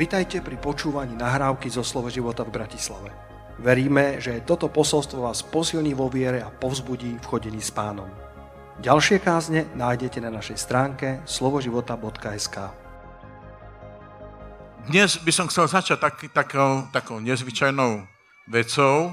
[0.00, 3.12] Vitajte pri počúvaní nahrávky zo Slovo života v Bratislave.
[3.60, 8.08] Veríme, že toto posolstvo vás posilní vo viere a povzbudí v chodení s pánom.
[8.80, 12.56] Ďalšie kázne nájdete na našej stránke slovoživota.sk
[14.88, 18.00] Dnes by som chcel začať tak, takou, takou nezvyčajnou
[18.48, 19.12] vecou,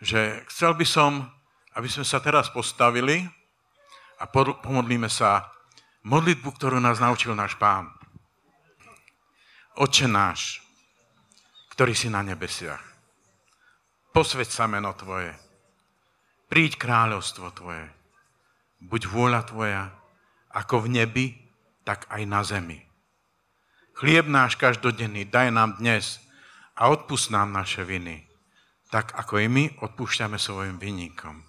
[0.00, 1.28] že chcel by som,
[1.76, 3.28] aby sme sa teraz postavili
[4.16, 4.24] a
[4.64, 5.44] pomodlíme sa
[6.08, 7.93] modlitbu, ktorú nás naučil náš pán.
[9.74, 10.62] Oče náš,
[11.74, 12.78] ktorý si na nebesiach,
[14.14, 15.34] posveď sa meno Tvoje,
[16.46, 17.82] príď kráľovstvo Tvoje,
[18.78, 19.90] buď vôľa Tvoja,
[20.54, 21.26] ako v nebi,
[21.82, 22.86] tak aj na zemi.
[23.98, 26.22] Chlieb náš každodenný daj nám dnes
[26.78, 28.30] a odpust nám naše viny,
[28.94, 31.42] tak ako i my odpúšťame svojim vinníkom.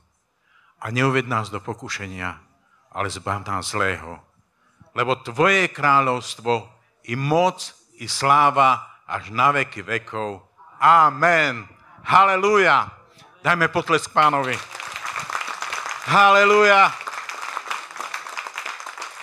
[0.81, 2.41] A neuved nás do pokušenia,
[2.89, 4.17] ale zbav nás zlého.
[4.97, 6.73] Lebo Tvoje kráľovstvo
[7.05, 10.43] i moc i sláva až na veky vekov.
[10.81, 11.63] Amen.
[12.03, 12.91] Halelúja.
[13.45, 14.57] Dajme potlesk pánovi.
[16.09, 16.89] Halelúja.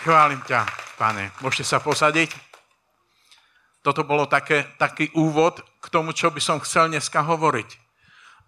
[0.02, 0.66] Chválim ťa,
[0.98, 1.30] pane.
[1.38, 2.34] Môžete sa posadiť?
[3.82, 7.70] Toto bolo také, taký úvod k tomu, čo by som chcel dneska hovoriť.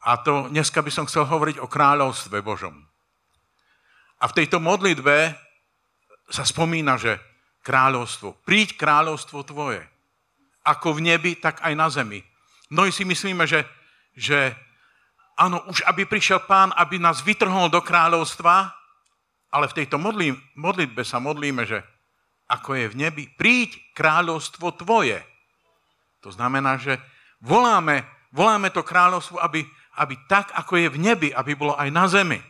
[0.07, 2.75] A to dneska by som chcel hovoriť o kráľovstve Božom.
[4.23, 5.35] A v tejto modlitbe
[6.31, 7.19] sa spomína, že
[7.67, 9.83] kráľovstvo, príď kráľovstvo tvoje
[10.65, 12.25] ako v nebi, tak aj na zemi.
[12.73, 13.69] Mnohí si myslíme, že,
[14.17, 14.57] že
[15.37, 18.73] áno, už aby prišiel pán, aby nás vytrhol do kráľovstva,
[19.55, 21.85] ale v tejto modlí, modlitbe sa modlíme, že
[22.51, 25.23] ako je v nebi, príď kráľovstvo tvoje.
[26.27, 26.99] To znamená, že
[27.45, 29.63] voláme, voláme to kráľovstvo, aby,
[30.01, 32.41] aby tak, ako je v nebi, aby bolo aj na zemi.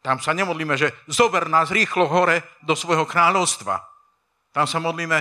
[0.00, 3.82] Tam sa nemodlíme, že zober nás rýchlo hore do svojho kráľovstva.
[4.54, 5.18] Tam sa modlíme,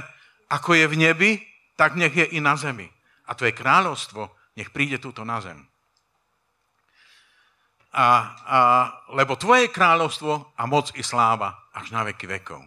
[0.49, 1.31] ako je v nebi,
[1.75, 2.87] tak nech je i na zemi.
[3.25, 5.59] A tvoje kráľovstvo nech príde túto na zem.
[7.95, 8.59] A, a,
[9.15, 12.59] lebo tvoje kráľovstvo a moc i sláva až na veky vekov.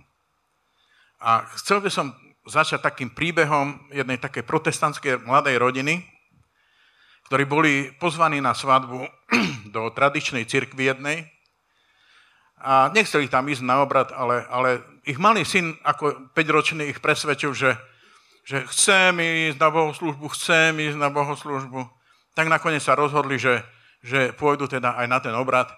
[1.21, 2.17] A chcel by som
[2.49, 6.01] začať takým príbehom jednej takej protestantskej mladej rodiny,
[7.29, 9.05] ktorí boli pozvaní na svadbu
[9.75, 11.29] do tradičnej cirkvi jednej.
[12.59, 17.57] A nechceli tam ísť na obrad, ale, ale ich malý syn, ako 5-ročný, ich presvedčil,
[17.57, 17.73] že,
[18.45, 21.81] že chcem ísť na bohoslužbu, chcem ísť na bohoslužbu.
[22.37, 23.65] Tak nakoniec sa rozhodli, že,
[24.05, 25.73] že pôjdu teda aj na ten obrad.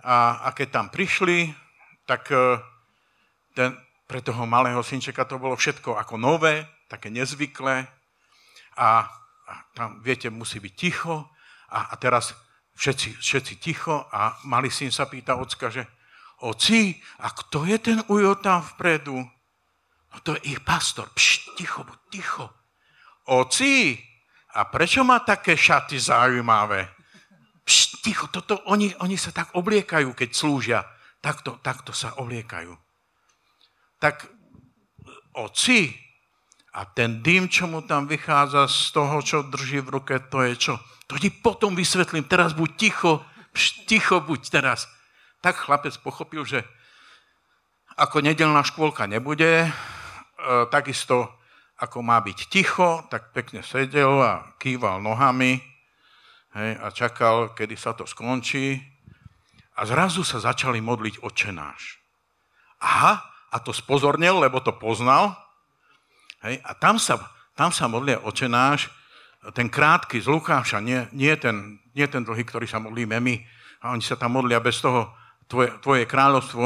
[0.00, 1.52] A, a keď tam prišli,
[2.08, 2.58] tak e,
[3.52, 3.76] ten,
[4.08, 7.84] pre toho malého synčeka to bolo všetko ako nové, také nezvyklé.
[8.80, 9.04] A,
[9.46, 11.28] a tam, viete, musí byť ticho.
[11.68, 12.32] A, a teraz
[12.80, 15.84] všetci, všetci ticho a malý syn sa pýta ocka, že
[16.42, 19.22] oci, a kto je ten ujo tam vpredu?
[20.12, 21.08] No to je ich pastor.
[21.14, 22.46] Pš, ticho, buď ticho.
[23.30, 23.96] Oci,
[24.52, 26.90] a prečo má také šaty zaujímavé?
[27.64, 30.80] Pš, ticho, toto, oni, oni sa tak obliekajú, keď slúžia.
[31.22, 32.74] Takto, takto sa obliekajú.
[34.02, 34.26] Tak,
[35.38, 35.94] oci,
[36.72, 40.54] a ten dým, čo mu tam vychádza z toho, čo drží v ruke, to je
[40.58, 40.74] čo?
[41.06, 42.24] To ti potom vysvetlím.
[42.24, 44.90] Teraz buď ticho, pš, ticho buď teraz
[45.42, 46.62] tak chlapec pochopil, že
[47.98, 49.70] ako nedelná škôlka nebude, e,
[50.70, 51.28] takisto
[51.82, 55.58] ako má byť ticho, tak pekne sedel a kýval nohami
[56.54, 58.78] hej, a čakal, kedy sa to skončí.
[59.74, 61.98] A zrazu sa začali modliť očenáš.
[62.78, 63.18] Aha,
[63.50, 65.34] a to spozornil, lebo to poznal.
[66.46, 67.18] Hej, a tam sa,
[67.58, 68.92] tam sa modlia očenáš,
[69.50, 73.34] ten krátky z Lukáša, nie, nie, ten, nie ten dlhý, ktorý sa modlíme my.
[73.82, 75.10] A oni sa tam modlia bez toho,
[75.52, 76.64] tvoje, tvoje kráľovstvo,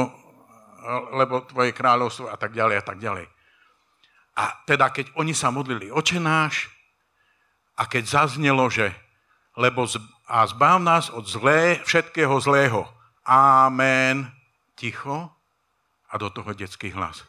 [1.19, 3.27] lebo tvoje kráľovstvo a tak ďalej a tak ďalej.
[4.39, 6.71] A teda, keď oni sa modlili očenáš
[7.75, 8.95] a keď zaznelo, že
[9.57, 9.97] lebo z,
[10.29, 12.85] a zbav nás od zlé, všetkého zlého.
[13.25, 14.29] Amen.
[14.77, 15.33] Ticho.
[16.07, 17.25] A do toho detský hlas.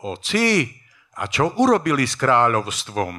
[0.00, 0.70] Oci,
[1.18, 3.18] a čo urobili s kráľovstvom?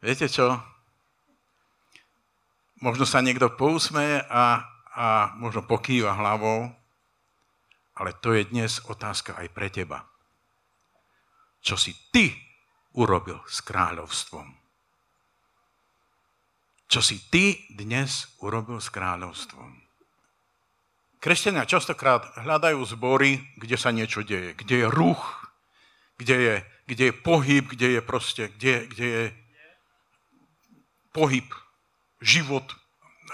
[0.00, 0.56] Viete čo?
[2.80, 4.64] Možno sa niekto pousmeje a
[4.96, 6.72] a možno pokýva hlavou,
[7.96, 10.08] ale to je dnes otázka aj pre teba.
[11.60, 12.32] Čo si ty
[12.96, 14.48] urobil s kráľovstvom?
[16.88, 19.84] Čo si ty dnes urobil s kráľovstvom?
[21.20, 25.20] Kresťania častokrát hľadajú zbory, kde sa niečo deje, kde je ruch,
[26.16, 26.54] kde je,
[26.86, 29.24] kde je pohyb, kde je proste, kde, kde je
[31.10, 31.48] pohyb,
[32.22, 32.64] život,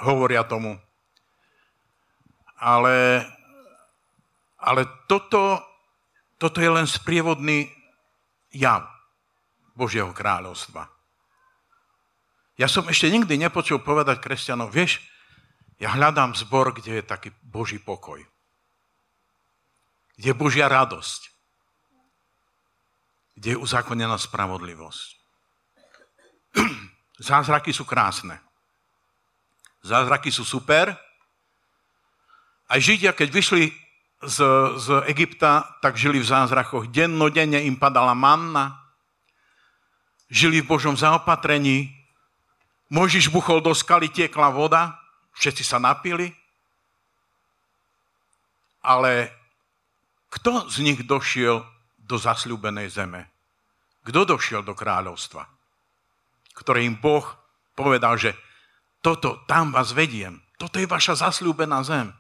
[0.03, 0.81] hovoria tomu
[2.63, 3.27] ale,
[4.63, 5.59] ale toto,
[6.39, 7.67] toto je len sprievodný
[8.55, 8.87] jav
[9.75, 10.87] Božieho kráľovstva.
[12.55, 15.03] Ja som ešte nikdy nepočul povedať kresťanov, vieš,
[15.83, 18.23] ja hľadám zbor, kde je taký Boží pokoj.
[20.15, 21.35] Kde je Božia radosť.
[23.35, 25.09] Kde je uzákonená spravodlivosť.
[27.33, 28.39] Zázraky sú krásne.
[29.83, 30.95] Zázraky sú super.
[32.73, 33.69] Aj Židia, keď vyšli
[34.25, 34.39] z,
[34.81, 36.89] z Egypta, tak žili v zázrakoch.
[36.89, 38.81] Dennodenne im padala manna,
[40.33, 41.93] žili v Božom zaopatrení.
[42.89, 44.97] Mojžiš buchol do skaly, tiekla voda,
[45.37, 46.33] všetci sa napili.
[48.81, 49.29] Ale
[50.33, 51.61] kto z nich došiel
[52.01, 53.29] do zasľúbenej zeme?
[54.01, 55.45] Kto došiel do kráľovstva?
[56.57, 57.29] Ktoré im Boh
[57.77, 58.33] povedal, že
[59.05, 60.41] toto, tam vás vediem.
[60.57, 62.17] Toto je vaša zasľúbená zem.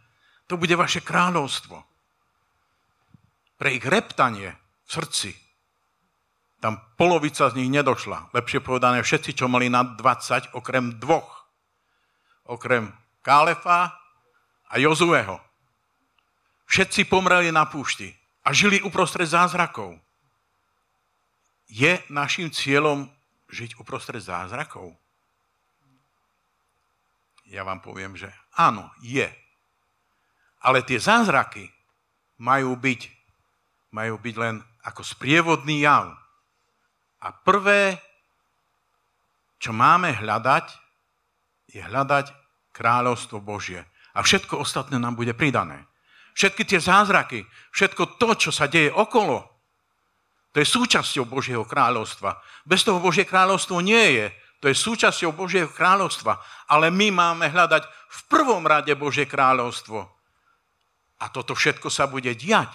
[0.51, 1.77] To bude vaše kráľovstvo.
[3.59, 5.31] Pre ich reptanie v srdci
[6.63, 8.31] tam polovica z nich nedošla.
[8.31, 11.51] Lepšie povedané, všetci, čo mali nad 20, okrem dvoch.
[12.47, 13.99] Okrem Kálefa
[14.71, 15.43] a Jozueho.
[16.71, 18.15] Všetci pomreli na púšti
[18.47, 19.99] a žili uprostred zázrakov.
[21.67, 23.11] Je našim cieľom
[23.51, 24.95] žiť uprostred zázrakov?
[27.51, 29.27] Ja vám poviem, že áno, je.
[30.63, 31.67] Ale tie zázraky
[32.39, 33.01] majú byť,
[33.95, 36.15] majú byť len ako sprievodný jav
[37.23, 38.03] a prvé,
[39.63, 40.67] čo máme hľadať,
[41.71, 42.35] je hľadať
[42.75, 43.87] kráľovstvo Božie.
[44.13, 45.87] A všetko ostatné nám bude pridané.
[46.35, 49.53] Všetky tie zázraky, všetko to, čo sa deje okolo,
[50.53, 52.37] to je súčasťou Božieho kráľovstva.
[52.69, 54.27] Bez toho Božie kráľovstvo nie je.
[54.61, 56.37] To je súčasťou Božieho kráľovstva.
[56.69, 60.05] Ale my máme hľadať v prvom rade Božie kráľovstvo.
[61.23, 62.75] A toto všetko sa bude diať.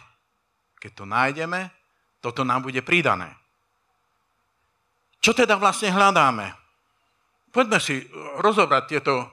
[0.79, 1.67] Keď to nájdeme,
[2.23, 3.35] toto nám bude pridané.
[5.19, 6.55] Čo teda vlastne hľadáme?
[7.51, 7.99] Poďme si
[8.39, 9.25] rozobrať tieto e,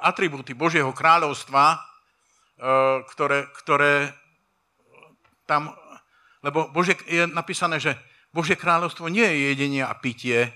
[0.00, 1.78] atribúty Božieho kráľovstva, e,
[3.12, 4.14] ktoré, ktoré
[5.44, 5.74] tam,
[6.40, 7.92] lebo Bože, je napísané, že
[8.32, 10.48] Božie kráľovstvo nie je jedenie a pitie,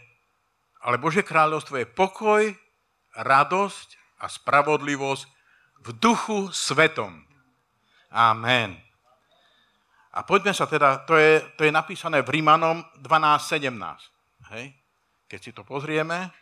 [0.81, 2.43] ale Božie kráľovstvo je pokoj,
[3.17, 3.89] radosť
[4.23, 5.25] a spravodlivosť
[5.83, 7.30] v duchu svetom.
[8.11, 8.75] Amen.
[10.11, 13.71] A poďme sa teda, to je, to je napísané v Rímanom 12.17.
[14.51, 14.75] Hej?
[15.31, 16.35] Keď si to pozrieme,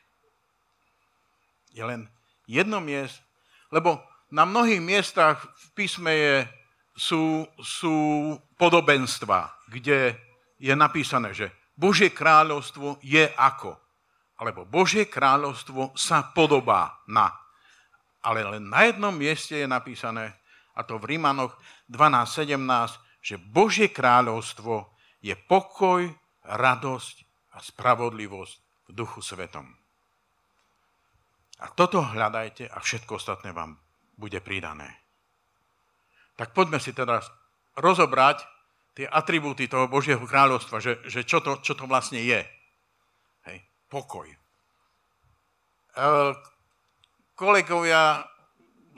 [1.76, 2.08] je len
[2.48, 3.20] jedno miest,
[3.68, 4.00] lebo
[4.32, 6.36] na mnohých miestach v písme je,
[6.96, 7.96] sú, sú
[8.56, 10.16] podobenstva, kde
[10.56, 13.76] je napísané, že Božie kráľovstvo je ako.
[14.40, 17.28] Alebo Božie kráľovstvo sa podobá na.
[18.24, 20.37] Ale len na jednom mieste je napísané,
[20.78, 21.58] a to v Rímanoch
[21.90, 22.54] 12.17,
[23.18, 26.06] že Božie kráľovstvo je pokoj,
[26.46, 27.16] radosť
[27.52, 28.56] a spravodlivosť
[28.88, 29.66] v duchu svetom.
[31.58, 33.74] A toto hľadajte a všetko ostatné vám
[34.14, 35.02] bude pridané.
[36.38, 37.18] Tak poďme si teda
[37.74, 38.46] rozobrať
[38.94, 42.46] tie atribúty toho Božieho kráľovstva, že, že čo, to, čo to vlastne je.
[43.50, 43.58] Hej,
[43.90, 44.30] pokoj.
[44.30, 44.38] E,
[47.34, 48.22] kolegovia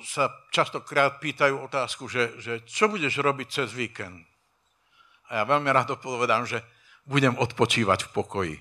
[0.05, 4.25] sa častokrát pýtajú otázku, že, že čo budeš robiť cez víkend?
[5.31, 6.65] A ja veľmi rád povedám, že
[7.07, 8.57] budem odpočívať v pokoji.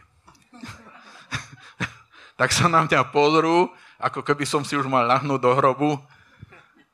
[2.40, 6.00] tak sa na mňa pozrú, ako keby som si už mal ľahnúť do hrobu.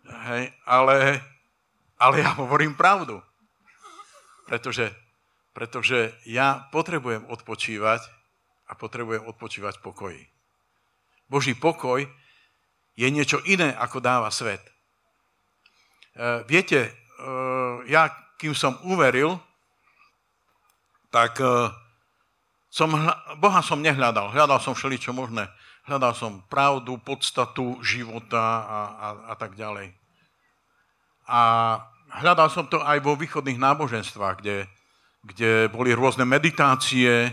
[0.05, 1.21] Hej, ale,
[1.99, 3.21] ale ja hovorím pravdu.
[4.49, 4.93] Pretože,
[5.53, 8.01] pretože ja potrebujem odpočívať
[8.65, 10.21] a potrebujem odpočívať v pokoji.
[11.29, 12.05] Boží pokoj
[12.95, 14.63] je niečo iné, ako dáva svet.
[14.63, 14.71] E,
[16.47, 16.91] viete, e,
[17.91, 19.39] ja kým som uveril,
[21.11, 21.71] tak uh,
[22.67, 22.91] som,
[23.39, 24.35] Boha som nehľadal.
[24.35, 25.47] Hľadal som všeličo možné.
[25.87, 29.95] Hľadal som pravdu, podstatu života a, a, a tak ďalej.
[31.31, 31.41] A
[32.19, 34.67] hľadal som to aj vo východných náboženstvách, kde,
[35.23, 37.31] kde boli rôzne meditácie,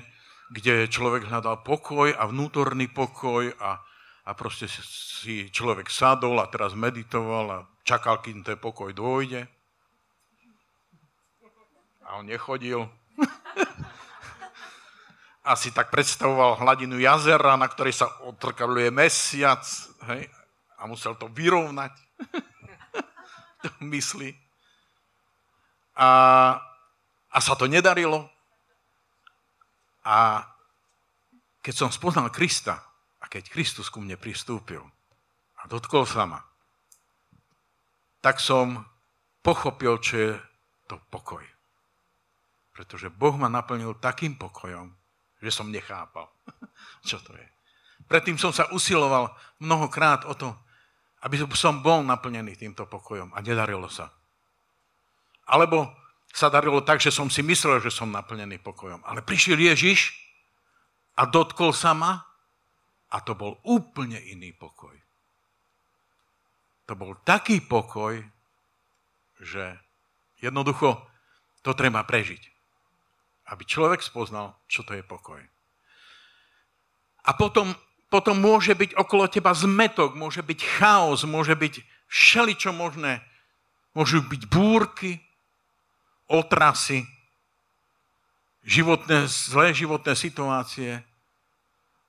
[0.54, 3.82] kde človek hľadal pokoj a vnútorný pokoj a,
[4.32, 9.44] a proste si človek sadol a teraz meditoval a čakal, kým ten pokoj dôjde.
[12.08, 12.88] A on nechodil.
[15.52, 19.60] Asi tak predstavoval hladinu jazera, na ktorej sa otrkaluje mesiac
[20.08, 20.24] hej,
[20.80, 21.92] a musel to vyrovnať.
[23.68, 24.32] to myslí.
[26.00, 26.08] A,
[27.28, 28.32] a sa to nedarilo.
[30.08, 30.48] A
[31.60, 32.91] keď som spoznal Krista
[33.32, 34.84] keď Kristus ku mne pristúpil
[35.56, 36.44] a dotkol sa ma,
[38.20, 38.84] tak som
[39.40, 40.32] pochopil, čo je
[40.84, 41.40] to pokoj.
[42.76, 44.92] Pretože Boh ma naplnil takým pokojom,
[45.40, 46.28] že som nechápal,
[47.08, 47.48] čo to je.
[48.04, 49.32] Predtým som sa usiloval
[49.64, 50.52] mnohokrát o to,
[51.24, 54.12] aby som bol naplnený týmto pokojom a nedarilo sa.
[55.48, 55.88] Alebo
[56.28, 59.00] sa darilo tak, že som si myslel, že som naplnený pokojom.
[59.08, 60.12] Ale prišiel Ježiš
[61.16, 62.31] a dotkol sa ma
[63.12, 64.96] a to bol úplne iný pokoj.
[66.88, 68.18] To bol taký pokoj,
[69.38, 69.76] že
[70.40, 70.96] jednoducho
[71.60, 72.42] to treba prežiť.
[73.52, 75.40] Aby človek spoznal, čo to je pokoj.
[77.22, 77.76] A potom
[78.12, 81.80] potom môže byť okolo teba zmetok, môže byť chaos, môže byť
[82.12, 83.24] všeličo možné.
[83.96, 85.16] Môžu byť búrky,
[86.28, 87.08] otrasy,
[88.68, 91.00] životné, zlé životné situácie,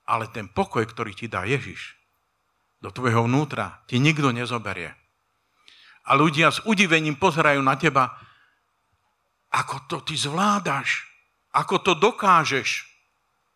[0.04, 1.96] ale ten pokoj, ktorý ti dá Ježiš
[2.84, 4.92] do tvojho vnútra, ti nikto nezoberie.
[6.04, 8.12] A ľudia s udivením pozerajú na teba,
[9.48, 11.08] ako to ty zvládaš,
[11.56, 12.84] ako to dokážeš.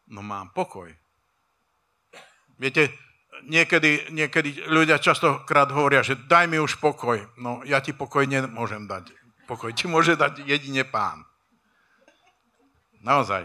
[0.09, 0.88] No mám pokoj.
[2.57, 2.97] Viete,
[3.45, 7.21] niekedy, niekedy ľudia častokrát hovoria, že daj mi už pokoj.
[7.37, 9.12] No ja ti pokoj nemôžem dať.
[9.45, 11.28] Pokoj ti môže dať jedine pán.
[13.05, 13.45] Naozaj.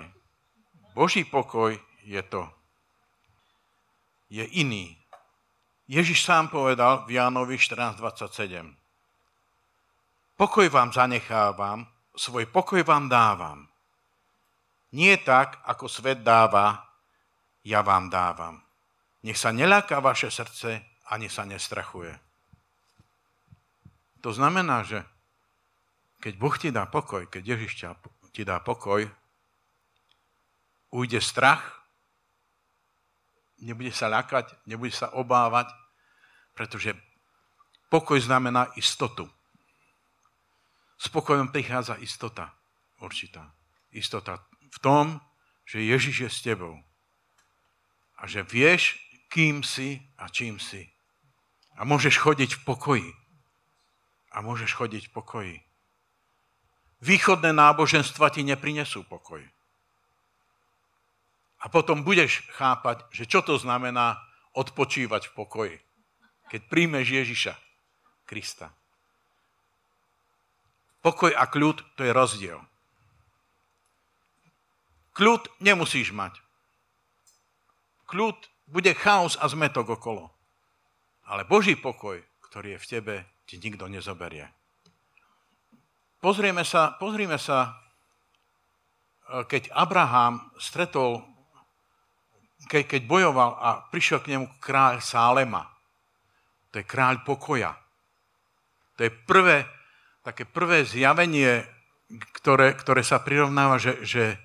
[0.96, 1.76] Boží pokoj
[2.08, 2.48] je to.
[4.34, 4.98] Je iný.
[5.86, 8.66] Ježiš sám povedal v Jánovi 14.27.
[10.34, 11.86] Pokoj vám zanechávam,
[12.18, 13.70] svoj pokoj vám dávam.
[14.98, 16.82] Nie tak, ako svet dáva,
[17.62, 18.58] ja vám dávam.
[19.22, 20.82] Nech sa neláka vaše srdce,
[21.14, 22.18] ani sa nestrachuje.
[24.26, 25.06] To znamená, že
[26.26, 27.86] keď Boh ti dá pokoj, keď Ježiš
[28.34, 29.06] ti dá pokoj,
[30.90, 31.83] ujde strach,
[33.64, 35.72] nebude sa ľakať, nebude sa obávať,
[36.54, 36.94] pretože
[37.88, 39.26] pokoj znamená istotu.
[41.00, 42.54] S pokojom prichádza istota
[43.00, 43.52] určitá.
[43.92, 44.40] Istota
[44.72, 45.06] v tom,
[45.68, 46.80] že Ježiš je s tebou.
[48.20, 50.88] A že vieš, kým si a čím si.
[51.76, 53.10] A môžeš chodiť v pokoji.
[54.32, 55.56] A môžeš chodiť v pokoji.
[57.04, 59.44] Východné náboženstva ti neprinesú pokoj.
[61.64, 64.20] A potom budeš chápať, že čo to znamená
[64.52, 65.78] odpočívať v pokoji.
[66.52, 67.54] Keď príjmeš Ježiša
[68.28, 68.76] Krista.
[71.04, 72.60] Pokoj a kľud to je rozdiel.
[75.14, 76.40] Kľud nemusíš mať.
[78.08, 80.32] Kľud bude chaos a zmetok okolo.
[81.28, 83.16] Ale Boží pokoj, ktorý je v tebe,
[83.48, 84.48] ti nikto nezoberie.
[86.24, 87.76] Pozrieme sa, pozrieme sa,
[89.28, 91.33] e, keď Abraham stretol,
[92.68, 95.68] keď, keď bojoval a prišiel k nemu kráľ Sálema.
[96.74, 97.78] To je kráľ pokoja.
[98.98, 99.66] To je prvé,
[100.26, 101.66] také prvé zjavenie,
[102.42, 104.38] ktoré, ktoré sa prirovnáva, že, že,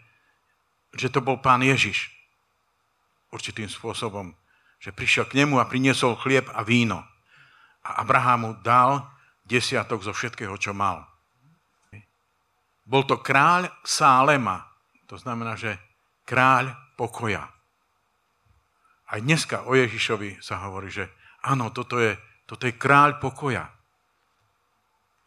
[0.96, 2.08] že to bol pán Ježiš
[3.28, 4.32] určitým spôsobom,
[4.80, 7.04] že prišiel k nemu a priniesol chlieb a víno.
[7.84, 9.04] A Abraham mu dal
[9.44, 11.04] desiatok zo všetkého, čo mal.
[12.88, 14.64] Bol to kráľ Sálema,
[15.04, 15.76] to znamená, že
[16.24, 17.57] kráľ pokoja.
[19.08, 21.08] Aj dneska o Ježišovi sa hovorí, že
[21.44, 23.68] áno, toto je, toto je kráľ pokoja.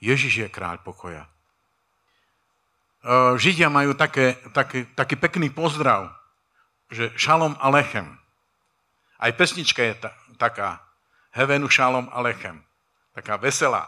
[0.01, 1.25] Ježiš je kráľ pokoja.
[3.41, 6.21] Židia majú také, také, taký pekný pozdrav
[6.91, 8.19] že šalom alechem.
[9.15, 10.83] Aj pesnička je ta, taká,
[11.31, 12.59] hevenu šalom alechem.
[13.15, 13.87] Taká veselá.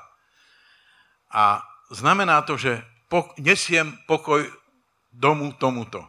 [1.27, 1.59] A
[1.91, 2.79] znamená to, že
[3.11, 4.47] pok- nesiem pokoj
[5.11, 5.99] domu tomuto.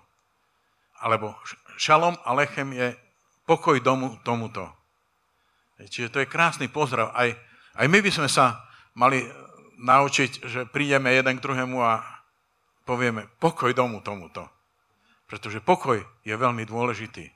[1.02, 1.34] Alebo
[1.76, 2.94] šalom alechem je
[3.44, 4.68] pokoj domu tomuto.
[5.78, 7.12] Čiže to je krásny pozdrav.
[7.12, 7.30] Aj,
[7.76, 8.64] aj my by sme sa
[8.96, 9.20] mali
[9.80, 12.00] naučiť, že prídeme jeden k druhému a
[12.86, 14.46] povieme pokoj domu tomuto.
[15.26, 17.26] Pretože pokoj je veľmi dôležitý.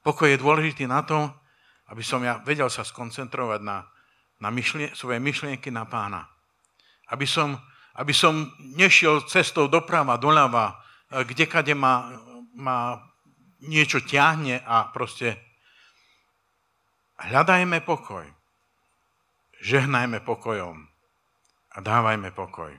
[0.00, 1.28] Pokoj je dôležitý na to,
[1.90, 3.86] aby som ja vedel sa skoncentrovať na,
[4.42, 6.26] na myšlien- svoje myšlienky na pána.
[7.10, 7.58] Aby som,
[7.94, 12.10] aby som nešiel cestou doprava, doľava, kde kade ma,
[12.54, 12.98] ma
[13.64, 15.40] niečo ťahne a proste
[17.20, 18.26] hľadajme pokoj.
[19.64, 20.84] Žehnajme pokojom
[21.72, 22.76] a dávajme pokoj.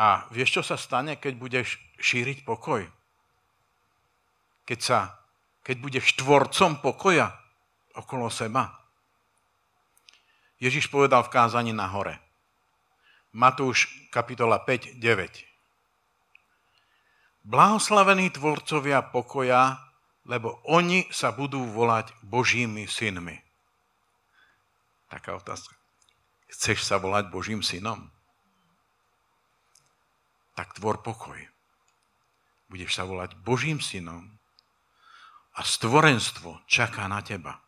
[0.00, 2.88] A vieš, čo sa stane, keď budeš šíriť pokoj?
[4.64, 5.20] Keď, sa,
[5.60, 7.36] keď budeš tvorcom pokoja
[7.98, 8.80] okolo seba.
[10.56, 12.16] Ježiš povedal v kázaní na hore.
[13.36, 15.49] Matúš kapitola 5, 9.
[17.50, 19.82] Blahoslavení tvorcovia pokoja,
[20.22, 23.42] lebo oni sa budú volať Božími synmi.
[25.10, 25.74] Taká otázka.
[26.46, 28.14] Chceš sa volať Božím synom?
[30.60, 31.40] tak tvor pokoj.
[32.68, 34.28] Budeš sa volať Božím synom
[35.56, 37.64] a stvorenstvo čaká na teba.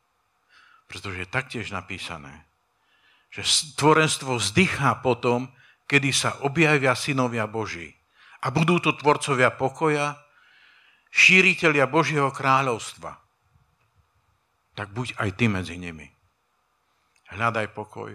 [0.92, 2.44] Pretože je taktiež napísané,
[3.32, 5.48] že stvorenstvo vzdychá potom,
[5.88, 7.96] kedy sa objavia synovia Boží.
[8.42, 10.18] A budú to tvorcovia pokoja,
[11.12, 13.20] šíriteľia Božieho kráľovstva.
[14.72, 16.08] Tak buď aj ty medzi nimi.
[17.32, 18.12] Hľadaj pokoj,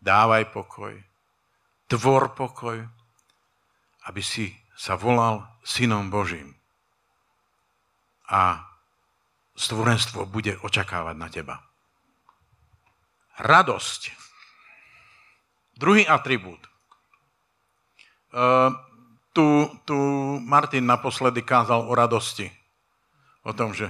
[0.00, 0.94] dávaj pokoj,
[1.90, 2.78] tvor pokoj,
[4.06, 6.54] aby si sa volal synom Božím.
[8.30, 8.62] A
[9.58, 11.56] stvorenstvo bude očakávať na teba.
[13.42, 14.14] Radosť.
[15.78, 16.62] Druhý atribút.
[18.34, 18.74] Uh,
[19.38, 19.94] tu, tu
[20.42, 22.50] Martin naposledy kázal o radosti.
[23.46, 23.86] O tom, že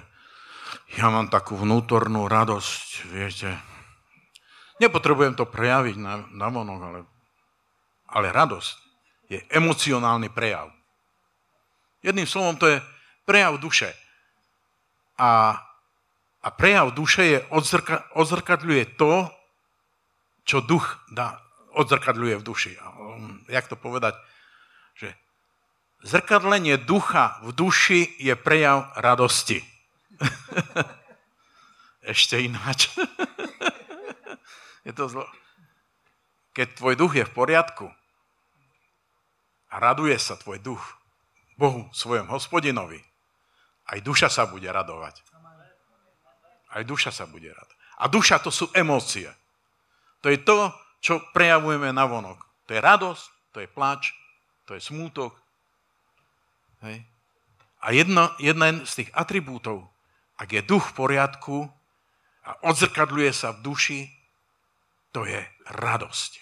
[1.00, 3.56] ja mám takú vnútornú radosť, viete.
[4.76, 7.00] Nepotrebujem to prejaviť na, na vonok, ale,
[8.12, 8.76] ale radosť
[9.32, 10.68] je emocionálny prejav.
[12.04, 12.84] Jedným slovom to je
[13.24, 13.96] prejav duše.
[15.16, 15.56] A,
[16.44, 19.32] a prejav duše je odzrka, odzrkadľuje to,
[20.44, 21.40] čo duch dá,
[21.72, 22.72] odzrkadľuje v duši.
[23.00, 24.12] Um, jak to povedať?
[26.02, 29.58] Zrkadlenie ducha v duši je prejav radosti.
[32.12, 32.94] Ešte ináč.
[34.86, 35.26] je to zlo.
[36.54, 37.86] Keď tvoj duch je v poriadku
[39.68, 40.82] a raduje sa tvoj duch,
[41.58, 43.02] Bohu, svojom hospodinovi,
[43.90, 45.18] aj duša sa bude radovať.
[46.70, 47.78] Aj duša sa bude radovať.
[47.98, 49.26] A duša to sú emócie.
[50.22, 50.70] To je to,
[51.02, 52.38] čo prejavujeme na vonok.
[52.70, 54.14] To je radosť, to je plač,
[54.68, 55.34] to je smútok.
[56.82, 57.02] Hej.
[57.78, 59.86] A jedno, jeden z tých atribútov,
[60.38, 61.56] ak je duch v poriadku
[62.46, 64.00] a odzrkadľuje sa v duši,
[65.14, 65.42] to je
[65.74, 66.32] radosť.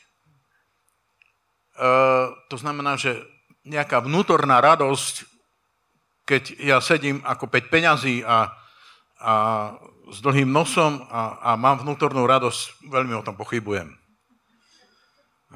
[1.77, 1.89] E,
[2.49, 3.21] to znamená, že
[3.65, 5.25] nejaká vnútorná radosť,
[6.27, 8.53] keď ja sedím ako 5 peňazí a,
[9.21, 9.33] a
[10.07, 13.91] s dlhým nosom a, a mám vnútornú radosť, veľmi o tom pochybujem.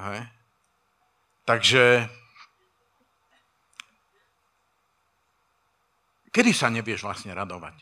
[0.01, 0.19] Hej.
[1.45, 2.07] Takže
[6.31, 7.75] kedy sa nevieš vlastne radovať?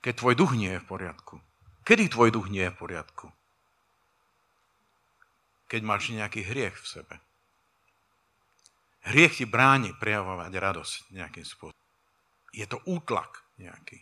[0.00, 1.40] Keď tvoj duch nie je v poriadku.
[1.84, 3.26] Kedy tvoj duch nie je v poriadku?
[5.68, 7.14] Keď máš nejaký hriech v sebe.
[9.04, 11.84] Hriech ti bráni prejavovať radosť nejakým spôsobom.
[12.56, 14.00] Je to útlak nejaký.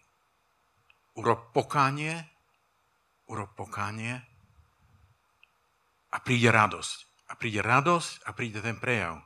[1.18, 2.22] Urob pokánie,
[3.26, 4.22] urob pokánie
[6.12, 6.98] a príde radosť.
[7.31, 9.18] A príde radosť a príde ten prejav.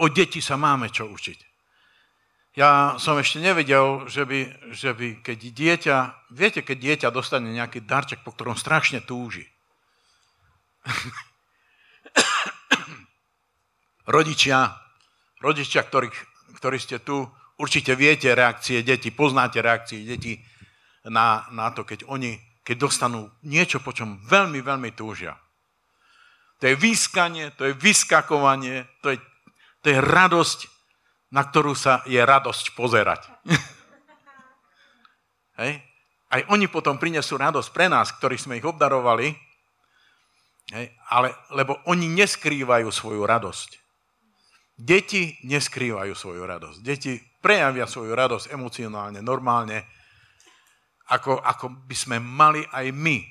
[0.00, 1.55] O deti sa máme čo učiť.
[2.56, 5.96] Ja som ešte nevedel, že by, že by keď dieťa,
[6.32, 9.44] viete, keď dieťa dostane nejaký darček, po ktorom strašne túži.
[14.08, 14.86] Rodičia
[15.40, 16.08] Rodičia, ktorí,
[16.56, 17.28] ktorí ste tu,
[17.60, 20.40] určite viete reakcie detí, poznáte reakcie detí
[21.04, 25.36] na, na to, keď oni, keď dostanú niečo, po čom veľmi, veľmi túžia.
[26.64, 29.18] To je výskanie, to je vyskakovanie, to je,
[29.84, 30.58] to je radosť,
[31.36, 33.28] na ktorú sa je radosť pozerať.
[35.60, 35.84] Hej?
[36.32, 39.30] Aj oni potom prinesú radosť pre nás, ktorí sme ich obdarovali,
[40.74, 40.86] hej?
[41.08, 43.70] ale, lebo oni neskrývajú svoju radosť.
[44.76, 46.78] Deti neskrývajú svoju radosť.
[46.82, 49.86] Deti prejavia svoju radosť emocionálne, normálne,
[51.14, 53.22] ako, ako by sme mali aj my.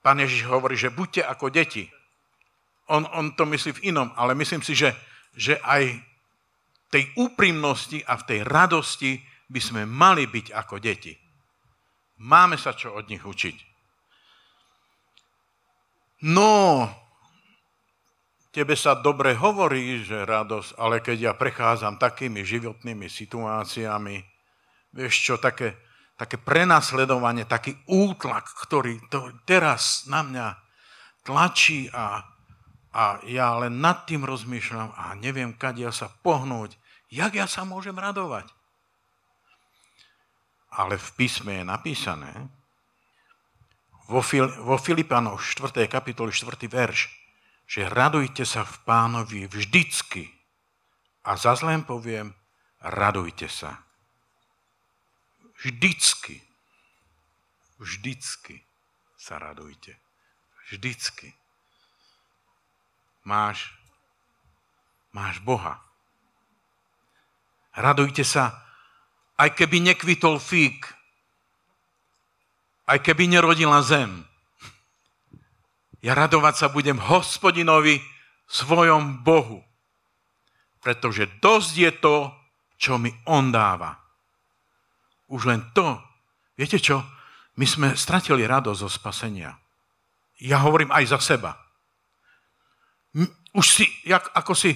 [0.00, 1.84] Pán Ježiš hovorí, že buďte ako deti.
[2.88, 4.96] On, on to myslí v inom, ale myslím si, že,
[5.36, 6.09] že aj
[6.90, 11.14] tej úprimnosti a v tej radosti by sme mali byť ako deti.
[12.20, 13.56] Máme sa čo od nich učiť.
[16.20, 16.84] No,
[18.52, 24.20] tebe sa dobre hovorí, že radosť, ale keď ja prechádzam takými životnými situáciami,
[24.92, 25.80] vieš čo, také,
[26.20, 30.46] také prenasledovanie, taký útlak, ktorý to teraz na mňa
[31.24, 32.20] tlačí a,
[32.92, 36.76] a ja len nad tým rozmýšľam a neviem, ja sa pohnúť,
[37.10, 38.46] jak ja sa môžem radovať.
[40.70, 42.32] Ale v písme je napísané,
[44.06, 45.86] vo, Fil- vo Filipanoch 4.
[45.90, 46.66] kapitoli 4.
[46.70, 47.10] verš,
[47.66, 50.26] že radujte sa v pánovi vždycky.
[51.26, 52.34] A za zlém poviem,
[52.82, 53.82] radujte sa.
[55.62, 56.42] Vždycky.
[57.78, 58.66] Vždycky
[59.14, 59.94] sa radujte.
[60.66, 61.34] Vždycky.
[63.22, 63.70] Máš,
[65.12, 65.89] máš Boha.
[67.80, 68.60] Radujte sa,
[69.40, 70.84] aj keby nekvitol fík,
[72.84, 74.28] aj keby nerodila zem,
[76.00, 78.00] ja radovať sa budem hospodinovi
[78.48, 79.60] svojom Bohu.
[80.80, 82.16] Pretože dosť je to,
[82.80, 84.00] čo mi on dáva.
[85.28, 86.00] Už len to.
[86.56, 87.04] Viete čo?
[87.60, 89.52] My sme stratili radosť zo spasenia.
[90.40, 91.52] Ja hovorím aj za seba.
[93.52, 94.72] Už si, jak, ako si,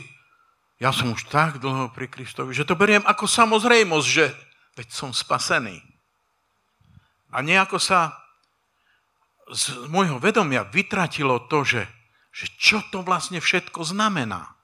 [0.82, 4.26] ja som už tak dlho pri Kristovi, že to beriem ako samozrejmosť, že
[4.74, 5.78] veď som spasený.
[7.30, 8.14] A nejako sa
[9.50, 11.82] z môjho vedomia vytratilo to, že,
[12.32, 14.54] že čo to vlastne všetko znamená.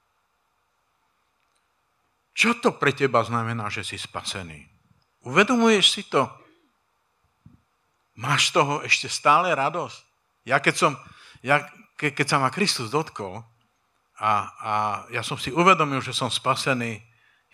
[2.35, 4.65] Čo to pre teba znamená, že si spasený?
[5.29, 6.25] Uvedomuješ si to?
[8.17, 10.01] Máš z toho ešte stále radosť?
[10.49, 10.93] Ja keď, som,
[11.45, 11.69] ja,
[12.01, 13.45] ke, keď sa ma Kristus dotkol
[14.21, 14.73] a, a
[15.09, 17.01] ja som si uvedomil, že som spasený,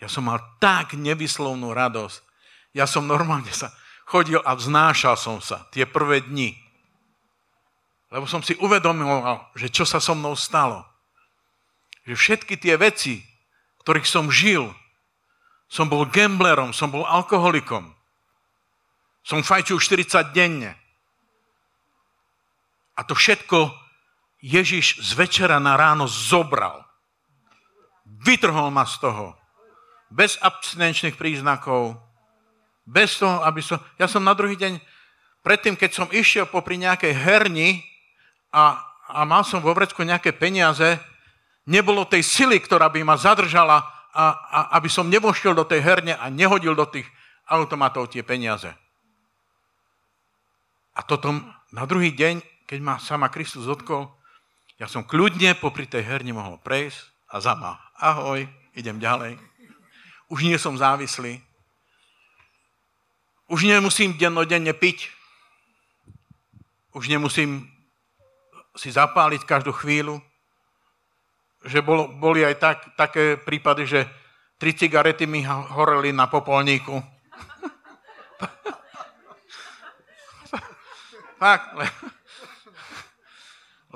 [0.03, 2.19] ja som mal tak nevyslovnú radosť.
[2.75, 3.71] Ja som normálne sa
[4.03, 6.53] chodil a vznášal som sa tie prvé dni.
[8.11, 9.07] Lebo som si uvedomil,
[9.55, 10.83] že čo sa so mnou stalo.
[12.03, 13.23] Že všetky tie veci,
[13.83, 14.67] ktorých som žil.
[15.67, 17.91] Som bol gamblerom, som bol alkoholikom.
[19.23, 20.71] Som fajčil 40 denne.
[22.95, 23.86] A to všetko
[24.41, 26.85] Ježiš z večera na ráno zobral.
[28.05, 29.33] Vytrhol ma z toho.
[30.13, 31.97] Bez abstinenčných príznakov.
[32.87, 33.81] Bez toho, aby som...
[33.99, 34.79] Ja som na druhý deň,
[35.43, 37.83] predtým, keď som išiel popri nejakej herni
[38.53, 38.79] a,
[39.11, 40.95] a mal som vo vrecku nejaké peniaze,
[41.67, 43.83] nebolo tej sily, ktorá by ma zadržala,
[44.17, 47.05] a, a, aby som nevošiel do tej herne a nehodil do tých
[47.45, 48.73] automatov tie peniaze.
[50.97, 51.29] A toto
[51.69, 54.16] na druhý deň, keď ma sama Kristus dotkol,
[54.77, 56.99] ja som kľudne popri tej herni mohol prejsť
[57.33, 57.53] a za.
[57.97, 58.45] Ahoj,
[58.77, 59.37] idem ďalej.
[60.29, 61.41] Už nie som závislý.
[63.47, 65.09] Už nemusím dennodenne piť.
[66.93, 67.65] Už nemusím
[68.77, 70.21] si zapáliť každú chvíľu
[71.67, 74.07] že bol, boli aj tak, také prípady, že
[74.57, 77.01] tri cigarety mi horeli na popolníku.
[81.39, 81.67] Fakt.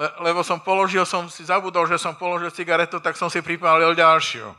[0.01, 3.37] Le, le, lebo som položil, som si zabudol, že som položil cigaretu, tak som si
[3.45, 4.49] pripálil ďalšiu.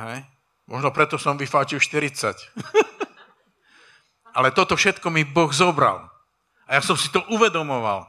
[0.00, 0.24] Hej.
[0.64, 2.32] Možno preto som vyfáčil 40.
[4.40, 6.08] Ale toto všetko mi Boh zobral.
[6.64, 8.08] A ja som si to uvedomoval,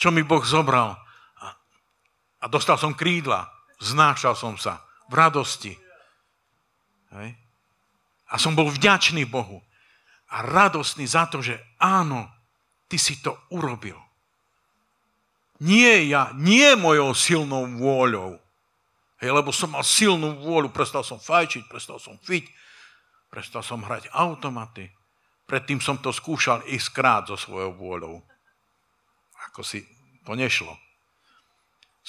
[0.00, 0.96] čo mi Boh zobral
[2.40, 3.52] a dostal som krídla,
[3.84, 4.80] znášal som sa
[5.12, 5.76] v radosti.
[7.12, 7.36] Hej.
[8.32, 9.60] A som bol vďačný Bohu
[10.32, 12.24] a radostný za to, že áno,
[12.88, 14.09] ty si to urobil.
[15.60, 18.40] Nie ja, nie mojou silnou vôľou.
[19.20, 22.48] Hej, lebo som mal silnú vôľu, prestal som fajčiť, prestal som fiť,
[23.28, 24.88] prestal som hrať automaty.
[25.44, 28.24] Predtým som to skúšal ísť krát so svojou vôľou.
[29.52, 29.84] Ako si
[30.24, 30.72] to nešlo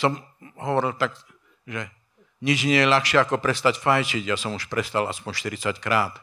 [0.01, 0.17] som
[0.57, 1.13] hovoril tak,
[1.67, 1.85] že
[2.41, 4.25] nič nie je ľahšie ako prestať fajčiť.
[4.25, 6.17] Ja som už prestal aspoň 40 krát.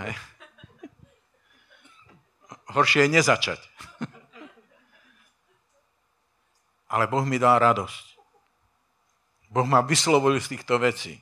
[0.00, 0.16] Hej.
[2.72, 3.60] Horšie je nezačať.
[6.94, 8.14] Ale Boh mi dal radosť.
[9.50, 11.18] Boh ma vyslovil z týchto vecí.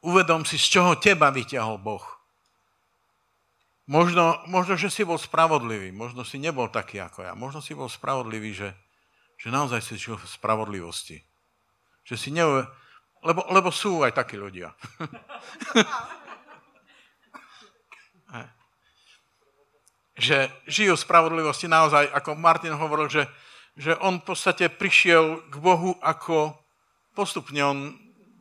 [0.00, 2.00] Uvedom si, z čoho teba vyťahol Boh.
[3.84, 7.36] Možno, možno, že si bol spravodlivý, možno si nebol taký ako ja.
[7.36, 8.72] Možno si bol spravodlivý, že,
[9.36, 11.20] že naozaj si žil v spravodlivosti.
[12.08, 12.64] Že si ne...
[13.22, 14.72] Lebo, lebo sú aj takí ľudia.
[20.18, 23.28] že žijú v spravodlivosti naozaj, ako Martin hovoril, že,
[23.76, 26.56] že on v podstate prišiel k Bohu ako
[27.16, 27.78] postupne, on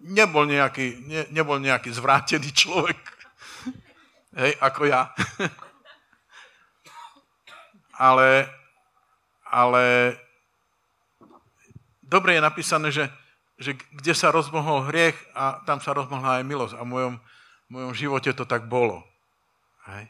[0.01, 2.99] nebol nejaký, ne, nebol nejaký zvrátený človek,
[4.31, 5.11] Hej, ako ja.
[7.99, 8.47] ale,
[9.43, 10.15] ale
[11.99, 13.11] dobre je napísané, že,
[13.59, 16.75] že kde sa rozmohol hriech a tam sa rozmohla aj milosť.
[16.79, 17.13] A v mojom,
[17.67, 19.03] v mojom živote to tak bolo.
[19.91, 20.07] Hej.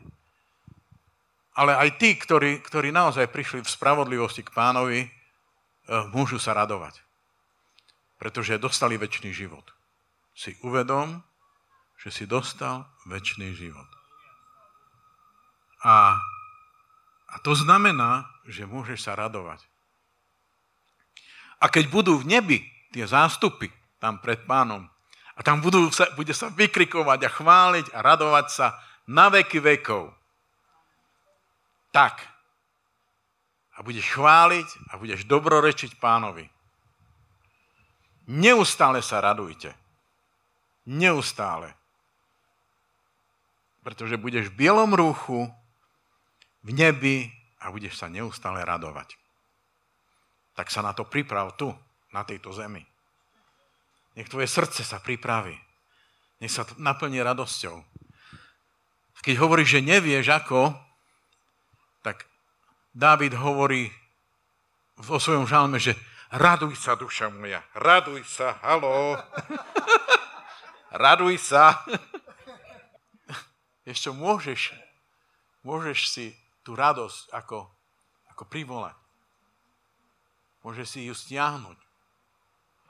[1.62, 5.10] Ale aj tí, ktorí, ktorí naozaj prišli v spravodlivosti k pánovi, eh,
[6.10, 6.98] môžu sa radovať.
[8.18, 9.70] Pretože dostali väčší život.
[10.34, 11.22] Si uvedom,
[12.02, 13.86] že si dostal väčší život.
[15.86, 16.18] A,
[17.30, 19.62] a to znamená, že môžeš sa radovať.
[21.62, 23.70] A keď budú v nebi tie zástupy
[24.02, 24.90] tam pred pánom,
[25.38, 28.68] a tam budú sa, bude sa vykrikovať a chváliť a radovať sa
[29.10, 30.14] na veky vekov,
[31.92, 32.24] tak.
[33.76, 36.48] A budeš chváliť a budeš dobrorečiť pánovi.
[38.32, 39.76] Neustále sa radujte.
[40.88, 41.76] Neustále.
[43.82, 45.50] Pretože budeš v bielom rúchu,
[46.62, 47.18] v nebi
[47.60, 49.18] a budeš sa neustále radovať.
[50.54, 51.74] Tak sa na to priprav tu,
[52.12, 52.84] na tejto zemi.
[54.16, 55.56] Nech tvoje srdce sa pripraví.
[56.44, 57.80] Nech sa naplní radosťou.
[59.22, 60.74] Keď hovoríš, že nevieš ako,
[62.02, 62.26] tak
[62.92, 63.88] Dávid hovorí
[65.00, 65.96] vo svojom žalme, že
[66.34, 69.16] raduj sa, duša moja, raduj sa, halo.
[71.04, 71.80] raduj sa.
[73.88, 74.76] Ešte môžeš,
[75.64, 76.26] môžeš si
[76.62, 77.66] tú radosť ako,
[78.36, 78.94] ako privolať.
[80.62, 81.80] Môžeš si ju stiahnuť.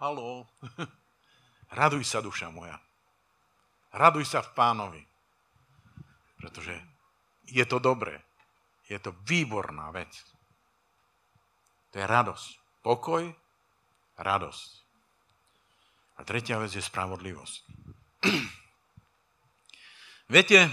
[0.03, 0.49] Halo.
[1.71, 2.75] Raduj sa, duša moja.
[3.95, 5.03] Raduj sa v pánovi.
[6.35, 6.75] Pretože
[7.47, 8.19] je to dobré.
[8.91, 10.11] Je to výborná vec.
[11.95, 12.83] To je radosť.
[12.83, 13.23] Pokoj,
[14.19, 14.69] radosť.
[16.19, 17.61] A tretia vec je spravodlivosť.
[20.35, 20.71] Viete, e,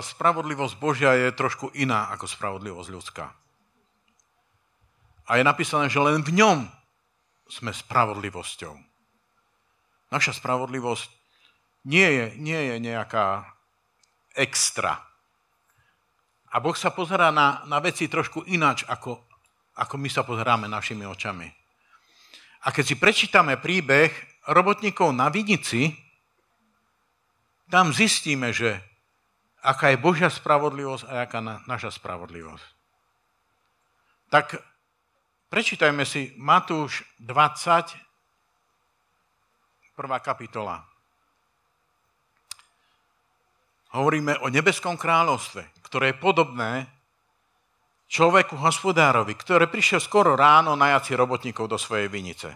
[0.00, 3.26] spravodlivosť Božia je trošku iná ako spravodlivosť ľudská.
[5.28, 6.64] A je napísané, že len v ňom
[7.48, 8.72] sme spravodlivosťou.
[10.08, 11.12] Naša spravodlivosť
[11.84, 13.44] nie je, nie je nejaká
[14.32, 15.07] extra.
[16.48, 19.20] A Boh sa pozerá na, na veci trošku ináč, ako,
[19.76, 21.48] ako my sa pozeráme našimi očami.
[22.64, 24.10] A keď si prečítame príbeh
[24.48, 25.92] robotníkov na Vinici,
[27.68, 28.80] tam zistíme, že
[29.60, 32.64] aká je Božia spravodlivosť a aká na, naša spravodlivosť.
[34.32, 34.56] Tak
[35.52, 38.08] prečítajme si Matúš 20,
[39.96, 40.84] prvá kapitola.
[43.96, 46.84] Hovoríme o nebeskom kráľovstve, ktoré je podobné
[48.12, 52.52] človeku hospodárovi, ktorý prišiel skoro ráno najať si robotníkov do svojej vinice.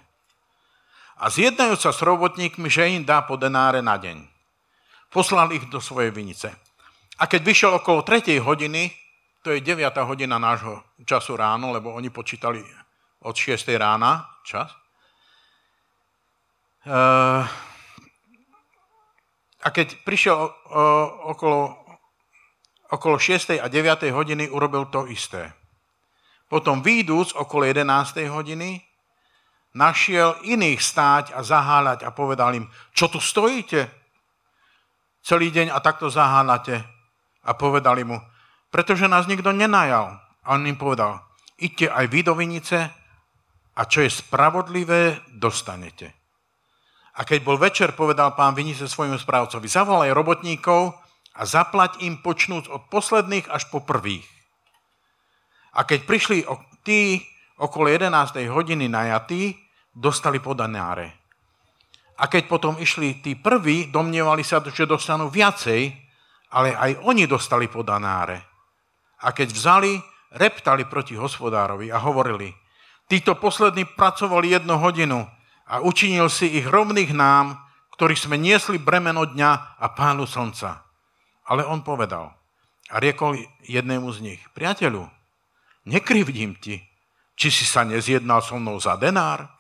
[1.17, 4.29] A zjednajú sa s robotníkmi, že im dá po denáre na deň.
[5.09, 6.53] Poslal ich do svojej vinice.
[7.21, 8.37] A keď vyšiel okolo 3.
[8.41, 8.93] hodiny,
[9.41, 9.81] to je 9.
[10.05, 12.61] hodina nášho času ráno, lebo oni počítali
[13.25, 13.65] od 6.
[13.77, 14.73] rána čas,
[16.89, 17.47] uh,
[19.63, 20.35] a keď prišiel
[21.31, 21.82] okolo,
[22.93, 23.57] okolo 6.
[23.57, 24.13] a 9.
[24.13, 25.57] hodiny, urobil to isté.
[26.53, 28.29] Potom výjdúc okolo 11.
[28.29, 28.85] hodiny,
[29.73, 33.89] našiel iných stáť a zaháľať a povedal im, čo tu stojíte
[35.25, 36.85] celý deň a takto zaháľate.
[37.43, 38.23] A povedali mu,
[38.71, 40.15] pretože nás nikto nenajal.
[40.47, 41.19] A on im povedal,
[41.59, 42.87] idte aj vy do vinice
[43.75, 46.15] a čo je spravodlivé, dostanete.
[47.19, 51.02] A keď bol večer, povedal pán Vinice svojmu správcovi, zavolaj robotníkov
[51.33, 54.27] a zaplať im počnúc od posledných až po prvých.
[55.73, 56.45] A keď prišli
[56.85, 57.25] tí
[57.57, 58.13] okolo 11.
[58.53, 59.57] hodiny najatí,
[59.93, 61.13] dostali podanáre.
[62.21, 65.91] A keď potom išli tí prví, domnievali sa, že dostanú viacej,
[66.53, 68.45] ale aj oni dostali podanáre.
[69.25, 69.97] A keď vzali,
[70.37, 72.53] reptali proti hospodárovi a hovorili,
[73.09, 75.25] títo poslední pracovali jednu hodinu,
[75.73, 77.57] a učinil si ich rovných nám,
[77.97, 80.85] ktorí sme niesli bremeno dňa a pánu slnca.
[81.53, 82.33] Ale on povedal
[82.89, 83.37] a riekol
[83.69, 85.05] jednému z nich, priateľu,
[85.85, 86.81] nekrivdím ti,
[87.37, 89.53] či si sa nezjednal so mnou za denár?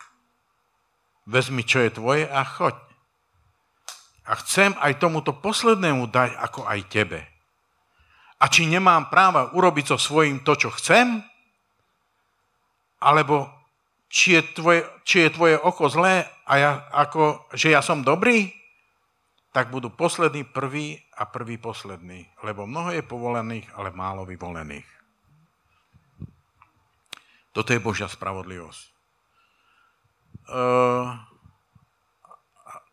[1.29, 2.81] Vezmi, čo je tvoje a choď.
[4.25, 7.21] A chcem aj tomuto poslednému dať ako aj tebe.
[8.41, 11.21] A či nemám práva urobiť so svojím to, čo chcem?
[13.05, 13.53] Alebo
[14.09, 18.62] či je tvoje, či je tvoje oko zlé a ja, ako, že ja som dobrý,
[19.53, 22.25] tak budú poslední prvý a prvý posledný.
[22.41, 24.89] Lebo mnoho je povolených, ale málo vyvolených.
[27.53, 28.83] Toto je Božia spravodlivosť.
[30.49, 31.21] Ehm,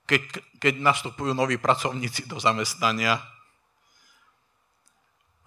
[0.03, 0.21] keď,
[0.59, 3.23] keď nastupujú noví pracovníci do zamestnania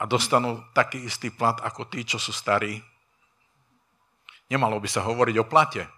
[0.01, 2.81] a dostanú taký istý plat ako tí, čo sú starí,
[4.53, 5.89] Nemalo by sa hovoriť o plate.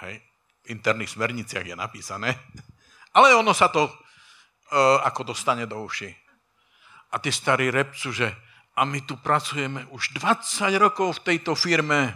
[0.00, 0.24] Hej.
[0.64, 2.32] V interných smerniciach je napísané.
[3.16, 3.92] Ale ono sa to
[5.04, 6.12] ako dostane do uši.
[7.12, 8.28] A tí starí repcu, že
[8.78, 12.14] a my tu pracujeme už 20 rokov v tejto firme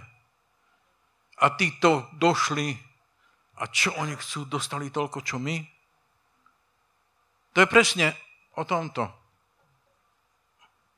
[1.43, 2.79] a títo došli
[3.59, 5.59] a čo oni chcú, dostali toľko, čo my?
[7.53, 8.15] To je presne
[8.55, 9.11] o tomto.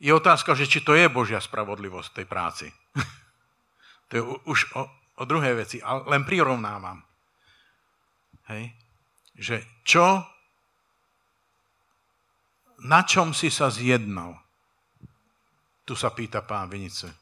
[0.04, 2.66] Je otázka, že či to je Božia spravodlivosť tej práci.
[4.12, 4.84] To je už o,
[5.16, 7.00] o druhé veci, ale len prirovnávam.
[8.52, 8.76] Hej.
[9.32, 10.20] Že čo,
[12.84, 14.36] na čom si sa zjednal?
[15.84, 17.12] Tu sa pýta pán Vinice.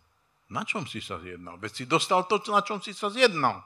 [0.51, 1.57] Na čom si sa zjednal?
[1.59, 3.63] Veď si dostal to, na čom si sa zjednal.